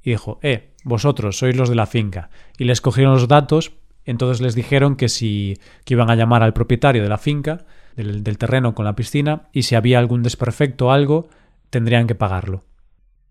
Y 0.02 0.10
dijo, 0.10 0.38
eh, 0.42 0.74
vosotros 0.84 1.38
sois 1.38 1.56
los 1.56 1.68
de 1.68 1.76
la 1.76 1.86
finca. 1.86 2.30
Y 2.58 2.64
les 2.64 2.80
cogieron 2.80 3.14
los 3.14 3.28
datos, 3.28 3.72
entonces 4.04 4.40
les 4.40 4.54
dijeron 4.54 4.96
que 4.96 5.08
si 5.08 5.58
que 5.84 5.94
iban 5.94 6.10
a 6.10 6.16
llamar 6.16 6.42
al 6.42 6.52
propietario 6.52 7.02
de 7.02 7.08
la 7.08 7.18
finca, 7.18 7.64
del, 7.96 8.24
del 8.24 8.38
terreno 8.38 8.74
con 8.74 8.84
la 8.84 8.96
piscina, 8.96 9.48
y 9.52 9.62
si 9.62 9.76
había 9.76 9.98
algún 9.98 10.22
desperfecto 10.22 10.86
o 10.86 10.90
algo, 10.90 11.28
tendrían 11.70 12.06
que 12.06 12.14
pagarlo. 12.14 12.64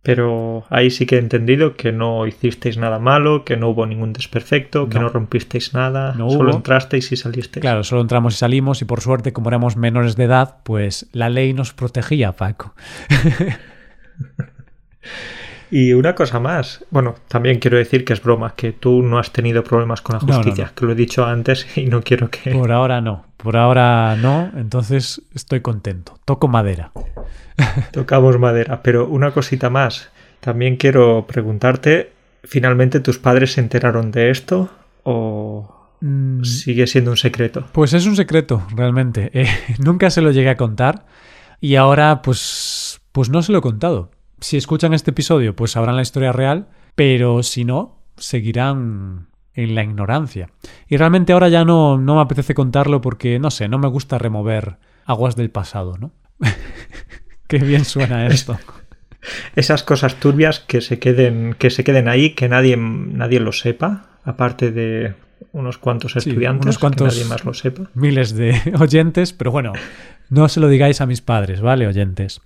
Pero 0.03 0.65
ahí 0.69 0.89
sí 0.89 1.05
que 1.05 1.17
he 1.17 1.19
entendido 1.19 1.75
que 1.75 1.91
no 1.91 2.25
hicisteis 2.25 2.77
nada 2.77 2.97
malo, 2.97 3.45
que 3.45 3.55
no 3.55 3.69
hubo 3.69 3.85
ningún 3.85 4.13
desperfecto, 4.13 4.89
que 4.89 4.99
no, 4.99 5.09
rompisteis 5.09 5.75
nada, 5.75 6.15
solo 6.15 6.55
entrasteis 6.55 7.11
y 7.11 7.17
salisteis. 7.17 7.61
Claro, 7.61 7.83
solo 7.83 8.01
entramos 8.01 8.33
y 8.33 8.37
salimos 8.37 8.81
y 8.81 8.85
por 8.85 9.01
suerte, 9.01 9.31
como 9.31 9.49
éramos 9.49 9.77
menores 9.77 10.15
de 10.15 10.23
edad, 10.23 10.57
pues 10.63 11.07
la 11.11 11.29
ley 11.29 11.53
nos 11.53 11.73
protegía, 11.73 12.31
Paco. 12.31 12.73
y 15.71 15.93
una 15.93 16.13
cosa 16.13 16.39
más, 16.39 16.85
bueno, 16.91 17.15
también 17.27 17.59
quiero 17.59 17.77
decir 17.77 18.05
que 18.05 18.13
es 18.13 18.21
broma, 18.21 18.53
que 18.55 18.73
tú 18.73 19.01
no 19.01 19.17
has 19.17 19.31
tenido 19.31 19.63
problemas 19.63 20.01
con 20.01 20.17
la 20.17 20.19
justicia, 20.19 20.71
que 20.75 20.85
lo 20.85 20.91
he 20.91 20.95
dicho 20.95 21.25
antes 21.25 21.65
y 21.77 21.85
no 21.85 22.01
quiero 22.01 22.29
que... 22.29 22.51
Por 22.51 22.71
ahora 22.71 23.01
no, 23.01 23.25
por 23.37 23.57
ahora 23.57 24.15
no, 24.15 24.51
entonces 24.55 25.21
estoy 25.33 25.61
contento, 25.61 26.19
toco 26.25 26.47
madera. 26.47 26.91
Tocamos 27.91 28.37
madera. 28.39 28.81
Pero 28.83 29.07
una 29.07 29.31
cosita 29.31 29.69
más. 29.69 30.09
También 30.39 30.77
quiero 30.77 31.25
preguntarte, 31.27 32.11
¿finalmente 32.43 32.99
tus 32.99 33.19
padres 33.19 33.53
se 33.53 33.61
enteraron 33.61 34.11
de 34.11 34.31
esto 34.31 34.69
o 35.03 35.89
mm. 36.01 36.43
sigue 36.43 36.87
siendo 36.87 37.11
un 37.11 37.17
secreto? 37.17 37.65
Pues 37.71 37.93
es 37.93 38.05
un 38.05 38.15
secreto, 38.15 38.63
realmente. 38.75 39.31
Eh, 39.33 39.47
nunca 39.79 40.09
se 40.09 40.21
lo 40.21 40.31
llegué 40.31 40.49
a 40.49 40.57
contar 40.57 41.05
y 41.59 41.75
ahora 41.75 42.21
pues, 42.21 43.01
pues 43.11 43.29
no 43.29 43.41
se 43.41 43.51
lo 43.51 43.59
he 43.59 43.61
contado. 43.61 44.11
Si 44.41 44.57
escuchan 44.57 44.95
este 44.95 45.11
episodio, 45.11 45.55
pues 45.55 45.71
sabrán 45.71 45.95
la 45.95 46.01
historia 46.01 46.31
real, 46.31 46.67
pero 46.95 47.43
si 47.43 47.63
no, 47.63 47.99
seguirán 48.17 49.27
en 49.53 49.75
la 49.75 49.83
ignorancia. 49.83 50.49
Y 50.87 50.97
realmente 50.97 51.31
ahora 51.31 51.47
ya 51.47 51.63
no, 51.63 51.99
no 51.99 52.15
me 52.15 52.21
apetece 52.21 52.55
contarlo 52.55 53.01
porque, 53.01 53.37
no 53.37 53.51
sé, 53.51 53.67
no 53.67 53.77
me 53.77 53.87
gusta 53.87 54.17
remover 54.17 54.77
aguas 55.05 55.35
del 55.35 55.51
pasado, 55.51 55.95
¿no? 55.99 56.11
Qué 57.47 57.59
bien 57.59 57.85
suena 57.85 58.25
esto. 58.27 58.57
Esas 59.55 59.83
cosas 59.83 60.15
turbias 60.15 60.59
que 60.59 60.81
se 60.81 60.97
queden, 60.97 61.55
que 61.59 61.69
se 61.69 61.83
queden 61.83 62.07
ahí, 62.07 62.31
que 62.31 62.49
nadie, 62.49 62.77
nadie 62.77 63.39
lo 63.39 63.51
sepa, 63.51 64.07
aparte 64.23 64.71
de 64.71 65.13
unos 65.51 65.77
cuantos 65.77 66.15
estudiantes, 66.15 66.65
unos 66.65 66.79
cuantos 66.79 67.13
que 67.13 67.19
nadie 67.19 67.29
más 67.29 67.45
lo 67.45 67.53
sepa. 67.53 67.91
Miles 67.93 68.33
de 68.33 68.59
oyentes, 68.79 69.33
pero 69.33 69.51
bueno, 69.51 69.73
no 70.29 70.49
se 70.49 70.59
lo 70.59 70.67
digáis 70.67 71.01
a 71.01 71.05
mis 71.05 71.21
padres, 71.21 71.61
¿vale, 71.61 71.85
oyentes? 71.85 72.41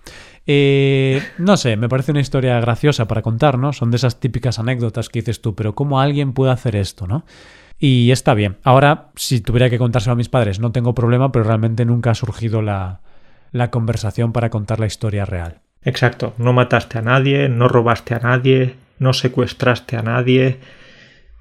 Eh, 0.47 1.23
no 1.37 1.57
sé, 1.57 1.75
me 1.75 1.89
parece 1.89 2.11
una 2.11 2.21
historia 2.21 2.59
graciosa 2.59 3.07
para 3.07 3.21
contar, 3.21 3.57
¿no? 3.57 3.73
Son 3.73 3.91
de 3.91 3.97
esas 3.97 4.19
típicas 4.19 4.59
anécdotas 4.59 5.09
que 5.09 5.19
dices 5.19 5.41
tú, 5.41 5.55
pero 5.55 5.73
¿cómo 5.75 5.99
alguien 5.99 6.33
puede 6.33 6.51
hacer 6.51 6.75
esto, 6.75 7.07
no? 7.07 7.25
Y 7.79 8.11
está 8.11 8.33
bien. 8.33 8.57
Ahora, 8.63 9.09
si 9.15 9.41
tuviera 9.41 9.69
que 9.69 9.77
contárselo 9.77 10.13
a 10.13 10.17
mis 10.17 10.29
padres, 10.29 10.59
no 10.59 10.71
tengo 10.71 10.93
problema, 10.93 11.31
pero 11.31 11.45
realmente 11.45 11.83
nunca 11.85 12.11
ha 12.11 12.15
surgido 12.15 12.61
la, 12.61 13.01
la 13.51 13.71
conversación 13.71 14.31
para 14.31 14.49
contar 14.49 14.79
la 14.79 14.85
historia 14.85 15.25
real. 15.25 15.59
Exacto, 15.83 16.33
no 16.37 16.53
mataste 16.53 16.99
a 16.99 17.01
nadie, 17.01 17.49
no 17.49 17.67
robaste 17.67 18.15
a 18.15 18.19
nadie, 18.19 18.75
no 18.99 19.13
secuestraste 19.13 19.97
a 19.97 20.01
nadie. 20.01 20.59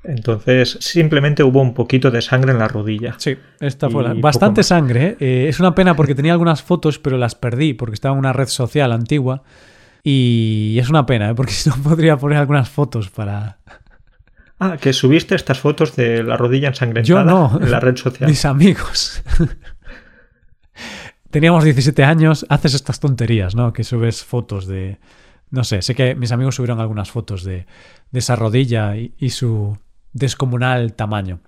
Entonces, 0.05 0.77
simplemente 0.81 1.43
hubo 1.43 1.62
un 1.62 1.75
poquito 1.75 2.11
de 2.11 2.21
sangre 2.21 2.53
en 2.53 2.59
la 2.59 2.69
rodilla. 2.69 3.14
Sí, 3.19 3.37
esta 3.61 3.88
fue 3.88 4.14
bastante 4.14 4.62
sangre. 4.62 5.07
¿eh? 5.07 5.17
¿eh? 5.21 5.47
es 5.49 5.61
una 5.61 5.75
pena 5.75 5.97
porque 5.97 6.14
tenía 6.14 6.33
algunas 6.33 6.62
fotos, 6.62 6.99
pero 6.99 7.17
las 7.17 7.35
perdí 7.35 7.73
porque 7.75 7.95
estaba 7.95 8.14
en 8.14 8.19
una 8.19 8.33
red 8.33 8.49
social 8.49 8.93
antigua. 8.93 9.43
Y 10.03 10.77
es 10.79 10.90
una 10.90 11.07
pena, 11.07 11.31
¿eh? 11.31 11.35
porque 11.35 11.53
si 11.55 11.71
no 11.71 11.77
podría 11.77 12.17
poner 12.17 12.38
algunas 12.38 12.69
fotos 12.69 13.09
para. 13.09 13.59
Ah, 14.61 14.77
que 14.81 14.93
subiste 14.93 15.35
estas 15.35 15.59
fotos 15.59 15.97
de 15.97 16.23
la 16.23 16.37
rodilla 16.37 16.69
ensangrentada 16.69 17.23
Yo 17.23 17.25
no, 17.25 17.59
en 17.61 17.71
la 17.71 17.81
red 17.81 17.97
social. 17.97 18.29
Mis 18.29 18.45
amigos. 18.45 19.23
teníamos 21.35 21.64
17 21.64 22.05
años, 22.05 22.47
haces 22.49 22.75
estas 22.75 23.01
tonterías, 23.01 23.57
¿no? 23.57 23.73
Que 23.73 23.83
subes 23.83 24.23
fotos 24.23 24.69
de... 24.69 24.99
No 25.51 25.64
sé, 25.64 25.83
sé 25.83 25.97
que 25.97 26.14
mis 26.14 26.31
amigos 26.31 26.55
subieron 26.55 26.79
algunas 26.79 27.11
fotos 27.11 27.43
de, 27.43 27.67
de 28.12 28.19
esa 28.21 28.37
rodilla 28.37 28.95
y, 28.97 29.31
su 29.31 29.77
descomunal 30.14 30.94
tamaño. 30.94 31.40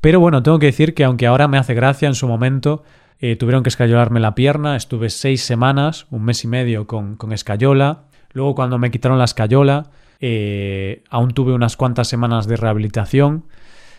Pero 0.00 0.18
bueno, 0.18 0.42
tengo 0.42 0.58
que 0.58 0.66
decir 0.66 0.94
que 0.94 1.04
aunque 1.04 1.26
ahora 1.26 1.46
me 1.46 1.58
hace 1.58 1.74
gracia, 1.74 2.08
en 2.08 2.14
su 2.14 2.26
momento 2.26 2.82
eh, 3.20 3.36
tuvieron 3.36 3.62
que 3.62 3.68
escayolarme 3.68 4.18
la 4.18 4.34
pierna, 4.34 4.74
estuve 4.74 5.08
seis 5.10 5.42
semanas, 5.42 6.06
un 6.10 6.24
mes 6.24 6.42
y 6.42 6.48
medio 6.48 6.86
con, 6.86 7.16
con 7.16 7.32
escayola. 7.32 8.04
Luego 8.32 8.56
cuando 8.56 8.78
me 8.78 8.90
quitaron 8.90 9.18
la 9.18 9.24
escayola, 9.24 9.90
eh, 10.20 11.04
aún 11.08 11.30
tuve 11.30 11.52
unas 11.52 11.76
cuantas 11.76 12.08
semanas 12.08 12.48
de 12.48 12.56
rehabilitación. 12.56 13.46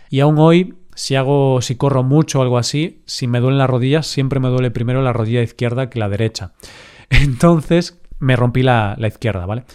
Y 0.10 0.20
aún 0.20 0.38
hoy 0.38 0.76
si 0.96 1.16
hago, 1.16 1.62
si 1.62 1.76
corro 1.76 2.04
mucho 2.04 2.40
o 2.40 2.42
algo 2.42 2.58
así, 2.58 3.04
si 3.06 3.28
me 3.28 3.40
duelen 3.40 3.60
las 3.60 3.70
rodillas, 3.70 4.08
siempre 4.08 4.40
me 4.40 4.48
duele 4.48 4.72
primero 4.72 5.02
la 5.02 5.14
rodilla 5.14 5.42
izquierda 5.42 5.90
que 5.90 6.00
la 6.00 6.10
derecha. 6.10 6.54
Entonces 7.10 8.02
me 8.20 8.36
rompí 8.36 8.64
la, 8.64 8.96
la 8.98 9.08
izquierda, 9.08 9.46
¿vale? 9.46 9.66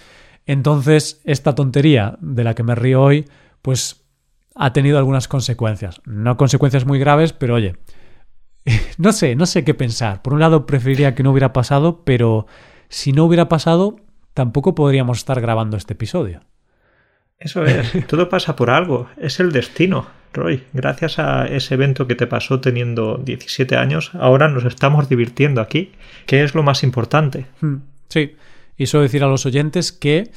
Entonces, 0.46 1.20
esta 1.24 1.54
tontería 1.54 2.16
de 2.20 2.42
la 2.42 2.54
que 2.54 2.62
me 2.62 2.74
río 2.74 3.02
hoy, 3.02 3.26
pues 3.62 3.99
ha 4.54 4.72
tenido 4.72 4.98
algunas 4.98 5.28
consecuencias. 5.28 6.00
No 6.04 6.36
consecuencias 6.36 6.86
muy 6.86 6.98
graves, 6.98 7.32
pero 7.32 7.54
oye, 7.54 7.76
no 8.98 9.12
sé, 9.12 9.36
no 9.36 9.46
sé 9.46 9.64
qué 9.64 9.74
pensar. 9.74 10.22
Por 10.22 10.34
un 10.34 10.40
lado, 10.40 10.66
preferiría 10.66 11.14
que 11.14 11.22
no 11.22 11.30
hubiera 11.30 11.52
pasado, 11.52 12.04
pero 12.04 12.46
si 12.88 13.12
no 13.12 13.24
hubiera 13.24 13.48
pasado, 13.48 13.96
tampoco 14.34 14.74
podríamos 14.74 15.18
estar 15.18 15.40
grabando 15.40 15.76
este 15.76 15.94
episodio. 15.94 16.40
Eso 17.38 17.64
es, 17.64 17.90
todo 18.06 18.28
pasa 18.28 18.56
por 18.56 18.70
algo, 18.70 19.08
es 19.16 19.40
el 19.40 19.52
destino. 19.52 20.06
Roy, 20.32 20.62
gracias 20.72 21.18
a 21.18 21.46
ese 21.46 21.74
evento 21.74 22.06
que 22.06 22.14
te 22.14 22.28
pasó 22.28 22.60
teniendo 22.60 23.16
17 23.16 23.76
años, 23.76 24.12
ahora 24.14 24.48
nos 24.48 24.64
estamos 24.64 25.08
divirtiendo 25.08 25.60
aquí, 25.60 25.90
que 26.26 26.44
es 26.44 26.54
lo 26.54 26.62
más 26.62 26.84
importante. 26.84 27.46
Hmm, 27.60 27.78
sí, 28.08 28.36
y 28.76 28.86
solo 28.86 29.02
decir 29.02 29.24
a 29.24 29.26
los 29.26 29.44
oyentes 29.44 29.90
que 29.90 30.30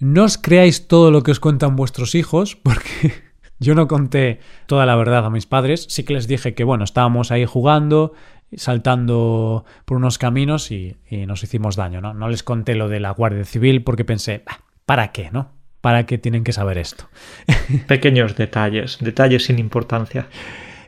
no 0.00 0.24
os 0.24 0.36
creáis 0.36 0.88
todo 0.88 1.12
lo 1.12 1.22
que 1.22 1.30
os 1.30 1.38
cuentan 1.38 1.76
vuestros 1.76 2.16
hijos, 2.16 2.56
porque 2.56 3.23
yo 3.64 3.74
no 3.74 3.88
conté 3.88 4.38
toda 4.66 4.86
la 4.86 4.94
verdad 4.94 5.26
a 5.26 5.30
mis 5.30 5.46
padres, 5.46 5.86
sí 5.88 6.04
que 6.04 6.14
les 6.14 6.28
dije 6.28 6.54
que, 6.54 6.62
bueno, 6.62 6.84
estábamos 6.84 7.32
ahí 7.32 7.44
jugando, 7.44 8.12
saltando 8.56 9.64
por 9.84 9.96
unos 9.96 10.18
caminos 10.18 10.70
y, 10.70 10.96
nos 11.10 11.42
hicimos 11.42 11.74
daño, 11.74 12.00
¿no? 12.00 12.14
No 12.14 12.28
les 12.28 12.44
conté 12.44 12.76
lo 12.76 12.88
de 12.88 13.00
la 13.00 13.10
Guardia 13.10 13.44
Civil 13.44 13.82
porque 13.82 14.04
pensé, 14.04 14.44
¿para 14.86 15.10
qué, 15.10 15.30
no? 15.32 15.52
para 15.84 16.06
que 16.06 16.16
tienen 16.16 16.44
que 16.44 16.54
saber 16.54 16.78
esto. 16.78 17.10
Pequeños 17.88 18.36
detalles, 18.36 18.96
detalles 19.02 19.44
sin 19.44 19.58
importancia. 19.58 20.28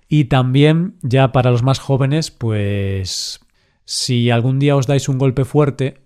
Y 0.09 0.25
también, 0.25 0.95
ya 1.03 1.33
para 1.33 1.51
los 1.51 1.63
más 1.63 1.81
jóvenes, 1.81 2.31
pues 2.31 3.41
si 3.85 4.31
algún 4.31 4.59
día 4.59 4.75
os 4.75 4.87
dais 4.87 5.11
un 5.11 5.19
golpe 5.19 5.45
fuerte, 5.45 6.01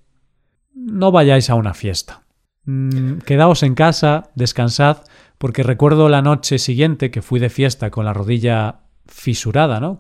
no 0.75 1.13
vayáis 1.13 1.51
a 1.51 1.55
una 1.55 1.73
fiesta. 1.73 2.25
Mm, 2.65 3.19
quedaos 3.19 3.63
en 3.63 3.77
casa, 3.77 4.31
descansad, 4.35 5.05
porque 5.41 5.63
recuerdo 5.63 6.11
la 6.11 6.21
noche 6.21 6.59
siguiente 6.59 7.11
que 7.11 7.23
fui 7.23 7.41
de 7.41 7.49
fiesta 7.49 7.91
con 7.91 8.05
la 8.05 8.13
rodilla 8.13 8.81
fisurada, 9.07 9.81
¿no? 9.81 9.99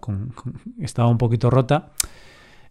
estaba 0.79 1.09
un 1.09 1.17
poquito 1.17 1.49
rota. 1.49 1.93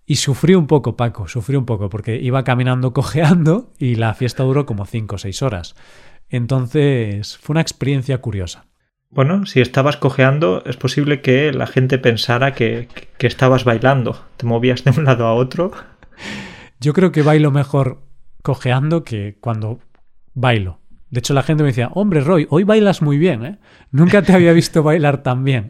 Y 0.05 0.17
sufrí 0.17 0.53
un 0.53 0.67
poco, 0.67 0.95
Paco, 0.95 1.27
sufrí 1.27 1.55
un 1.55 1.65
poco, 1.65 1.89
porque 1.89 2.17
iba 2.17 2.43
caminando 2.43 2.93
cojeando 2.93 3.73
y 3.79 3.95
la 3.95 4.13
fiesta 4.13 4.43
duró 4.43 4.67
como 4.67 4.85
5 4.85 5.15
o 5.15 5.17
6 5.17 5.41
horas. 5.41 5.73
Entonces 6.29 7.39
fue 7.39 7.55
una 7.55 7.61
experiencia 7.61 8.19
curiosa. 8.19 8.67
Bueno, 9.09 9.47
si 9.47 9.61
estabas 9.61 9.97
cojeando, 9.97 10.61
es 10.67 10.77
posible 10.77 11.21
que 11.21 11.51
la 11.51 11.65
gente 11.65 11.97
pensara 11.97 12.53
que, 12.53 12.87
que, 13.17 13.25
estabas 13.25 13.63
bailando. 13.63 14.25
Te 14.37 14.45
movías 14.45 14.83
de 14.83 14.91
un 14.91 15.05
lado 15.05 15.25
a 15.25 15.33
otro. 15.33 15.71
Yo 16.79 16.93
creo 16.93 17.11
que 17.11 17.23
bailo 17.23 17.49
mejor 17.49 18.03
cojeando 18.43 19.03
que 19.03 19.39
cuando 19.41 19.79
bailo. 20.35 20.78
De 21.09 21.19
hecho, 21.19 21.33
la 21.33 21.43
gente 21.43 21.63
me 21.63 21.69
decía, 21.69 21.89
hombre, 21.93 22.21
Roy, 22.21 22.47
hoy 22.49 22.63
bailas 22.63 23.01
muy 23.01 23.17
bien, 23.17 23.45
¿eh? 23.45 23.59
Nunca 23.91 24.21
te 24.21 24.33
había 24.33 24.53
visto 24.53 24.83
bailar 24.83 25.23
tan 25.23 25.43
bien. 25.43 25.69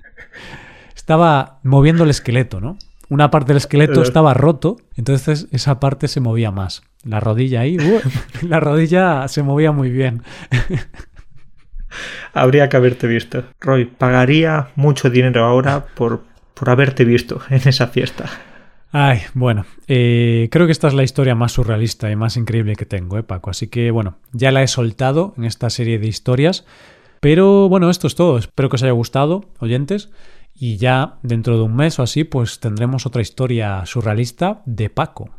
Estaba 0.96 1.60
moviendo 1.62 2.04
el 2.04 2.10
esqueleto, 2.10 2.60
¿no? 2.60 2.78
Una 3.08 3.30
parte 3.30 3.48
del 3.48 3.56
esqueleto 3.56 4.00
eh. 4.00 4.04
estaba 4.04 4.34
roto, 4.34 4.76
entonces 4.96 5.48
esa 5.50 5.80
parte 5.80 6.06
se 6.06 6.20
movía 6.20 6.52
más. 6.52 6.82
La 7.02 7.18
rodilla 7.18 7.60
ahí, 7.60 7.76
uh, 7.76 8.00
la 8.46 8.60
rodilla 8.60 9.26
se 9.26 9.42
movía 9.42 9.72
muy 9.72 9.90
bien. 9.90 10.22
Habría 12.32 12.68
que 12.68 12.76
haberte 12.76 13.08
visto. 13.08 13.42
Roy, 13.60 13.86
pagaría 13.86 14.68
mucho 14.76 15.10
dinero 15.10 15.44
ahora 15.44 15.86
por, 15.86 16.22
por 16.54 16.70
haberte 16.70 17.04
visto 17.04 17.40
en 17.50 17.68
esa 17.68 17.88
fiesta. 17.88 18.26
Ay, 18.92 19.20
bueno, 19.34 19.66
eh, 19.86 20.48
creo 20.50 20.66
que 20.66 20.72
esta 20.72 20.88
es 20.88 20.94
la 20.94 21.04
historia 21.04 21.36
más 21.36 21.52
surrealista 21.52 22.10
y 22.10 22.16
más 22.16 22.36
increíble 22.36 22.74
que 22.74 22.86
tengo, 22.86 23.18
¿eh, 23.18 23.22
Paco? 23.22 23.50
Así 23.50 23.68
que, 23.68 23.92
bueno, 23.92 24.16
ya 24.32 24.50
la 24.50 24.62
he 24.62 24.66
soltado 24.68 25.32
en 25.36 25.44
esta 25.44 25.70
serie 25.70 25.98
de 26.00 26.08
historias. 26.08 26.66
Pero 27.20 27.68
bueno, 27.68 27.88
esto 27.88 28.06
es 28.06 28.16
todo. 28.16 28.38
Espero 28.38 28.68
que 28.68 28.76
os 28.76 28.82
haya 28.82 28.92
gustado, 28.92 29.44
oyentes. 29.60 30.10
Y 30.54 30.76
ya 30.76 31.18
dentro 31.22 31.56
de 31.56 31.62
un 31.62 31.76
mes 31.76 31.98
o 31.98 32.02
así, 32.02 32.24
pues 32.24 32.58
tendremos 32.58 33.06
otra 33.06 33.22
historia 33.22 33.86
surrealista 33.86 34.62
de 34.66 34.90
Paco. 34.90 35.30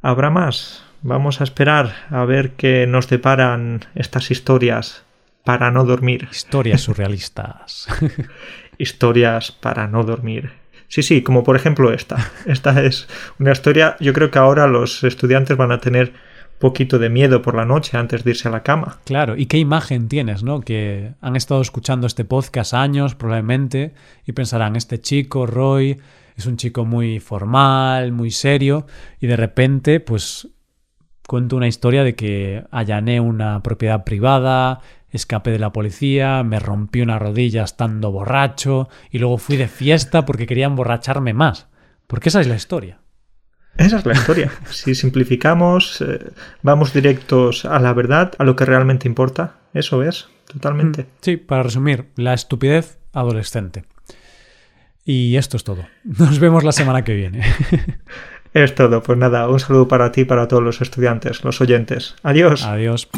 ¿Habrá 0.00 0.30
más? 0.30 0.84
Vamos 1.02 1.40
a 1.40 1.44
esperar 1.44 1.92
a 2.10 2.24
ver 2.24 2.52
qué 2.52 2.86
nos 2.86 3.08
deparan 3.08 3.80
estas 3.96 4.30
historias 4.30 5.04
para 5.44 5.72
no 5.72 5.84
dormir. 5.84 6.28
Historias 6.30 6.80
surrealistas. 6.82 7.88
historias 8.78 9.50
para 9.50 9.88
no 9.88 10.04
dormir. 10.04 10.61
Sí, 10.92 11.02
sí, 11.02 11.22
como 11.22 11.42
por 11.42 11.56
ejemplo 11.56 11.90
esta. 11.90 12.18
Esta 12.46 12.82
es 12.82 13.08
una 13.38 13.52
historia, 13.52 13.96
yo 13.98 14.12
creo 14.12 14.30
que 14.30 14.38
ahora 14.38 14.66
los 14.66 15.02
estudiantes 15.04 15.56
van 15.56 15.72
a 15.72 15.80
tener 15.80 16.12
poquito 16.58 16.98
de 16.98 17.08
miedo 17.08 17.40
por 17.40 17.54
la 17.54 17.64
noche 17.64 17.96
antes 17.96 18.24
de 18.24 18.32
irse 18.32 18.48
a 18.48 18.50
la 18.50 18.62
cama. 18.62 18.98
Claro, 19.06 19.34
y 19.34 19.46
qué 19.46 19.56
imagen 19.56 20.08
tienes, 20.08 20.42
¿no? 20.42 20.60
Que 20.60 21.14
han 21.22 21.34
estado 21.34 21.62
escuchando 21.62 22.06
este 22.06 22.26
podcast 22.26 22.74
años 22.74 23.14
probablemente 23.14 23.94
y 24.26 24.32
pensarán, 24.32 24.76
este 24.76 25.00
chico, 25.00 25.46
Roy, 25.46 25.98
es 26.36 26.44
un 26.44 26.58
chico 26.58 26.84
muy 26.84 27.20
formal, 27.20 28.12
muy 28.12 28.30
serio, 28.30 28.86
y 29.18 29.28
de 29.28 29.36
repente, 29.36 29.98
pues 29.98 30.46
cuento 31.26 31.56
una 31.56 31.68
historia 31.68 32.04
de 32.04 32.14
que 32.14 32.64
allané 32.70 33.18
una 33.18 33.62
propiedad 33.62 34.04
privada, 34.04 34.80
escapé 35.12 35.50
de 35.50 35.58
la 35.58 35.72
policía, 35.72 36.42
me 36.42 36.58
rompí 36.58 37.00
una 37.00 37.18
rodilla 37.18 37.64
estando 37.64 38.10
borracho 38.10 38.88
y 39.10 39.18
luego 39.18 39.38
fui 39.38 39.56
de 39.56 39.68
fiesta 39.68 40.24
porque 40.24 40.46
quería 40.46 40.66
emborracharme 40.66 41.34
más. 41.34 41.68
Porque 42.06 42.30
esa 42.30 42.40
es 42.40 42.48
la 42.48 42.56
historia. 42.56 42.98
Esa 43.76 43.98
es 43.98 44.06
la 44.06 44.12
historia. 44.12 44.50
si 44.70 44.94
simplificamos, 44.94 46.00
eh, 46.00 46.30
vamos 46.62 46.92
directos 46.92 47.64
a 47.64 47.78
la 47.78 47.92
verdad, 47.92 48.32
a 48.38 48.44
lo 48.44 48.56
que 48.56 48.64
realmente 48.64 49.08
importa. 49.08 49.56
Eso 49.74 50.02
es, 50.02 50.28
totalmente. 50.50 51.04
Mm, 51.04 51.06
sí, 51.20 51.36
para 51.36 51.62
resumir, 51.62 52.06
la 52.16 52.34
estupidez 52.34 52.98
adolescente. 53.12 53.84
Y 55.04 55.36
esto 55.36 55.56
es 55.56 55.64
todo. 55.64 55.86
Nos 56.04 56.38
vemos 56.38 56.64
la 56.64 56.72
semana 56.72 57.02
que 57.04 57.14
viene. 57.14 57.42
es 58.54 58.74
todo. 58.74 59.02
Pues 59.02 59.18
nada, 59.18 59.48
un 59.48 59.60
saludo 59.60 59.88
para 59.88 60.12
ti 60.12 60.22
y 60.22 60.24
para 60.24 60.48
todos 60.48 60.62
los 60.62 60.80
estudiantes, 60.80 61.44
los 61.44 61.60
oyentes. 61.60 62.14
Adiós. 62.22 62.64
Adiós. 62.64 63.08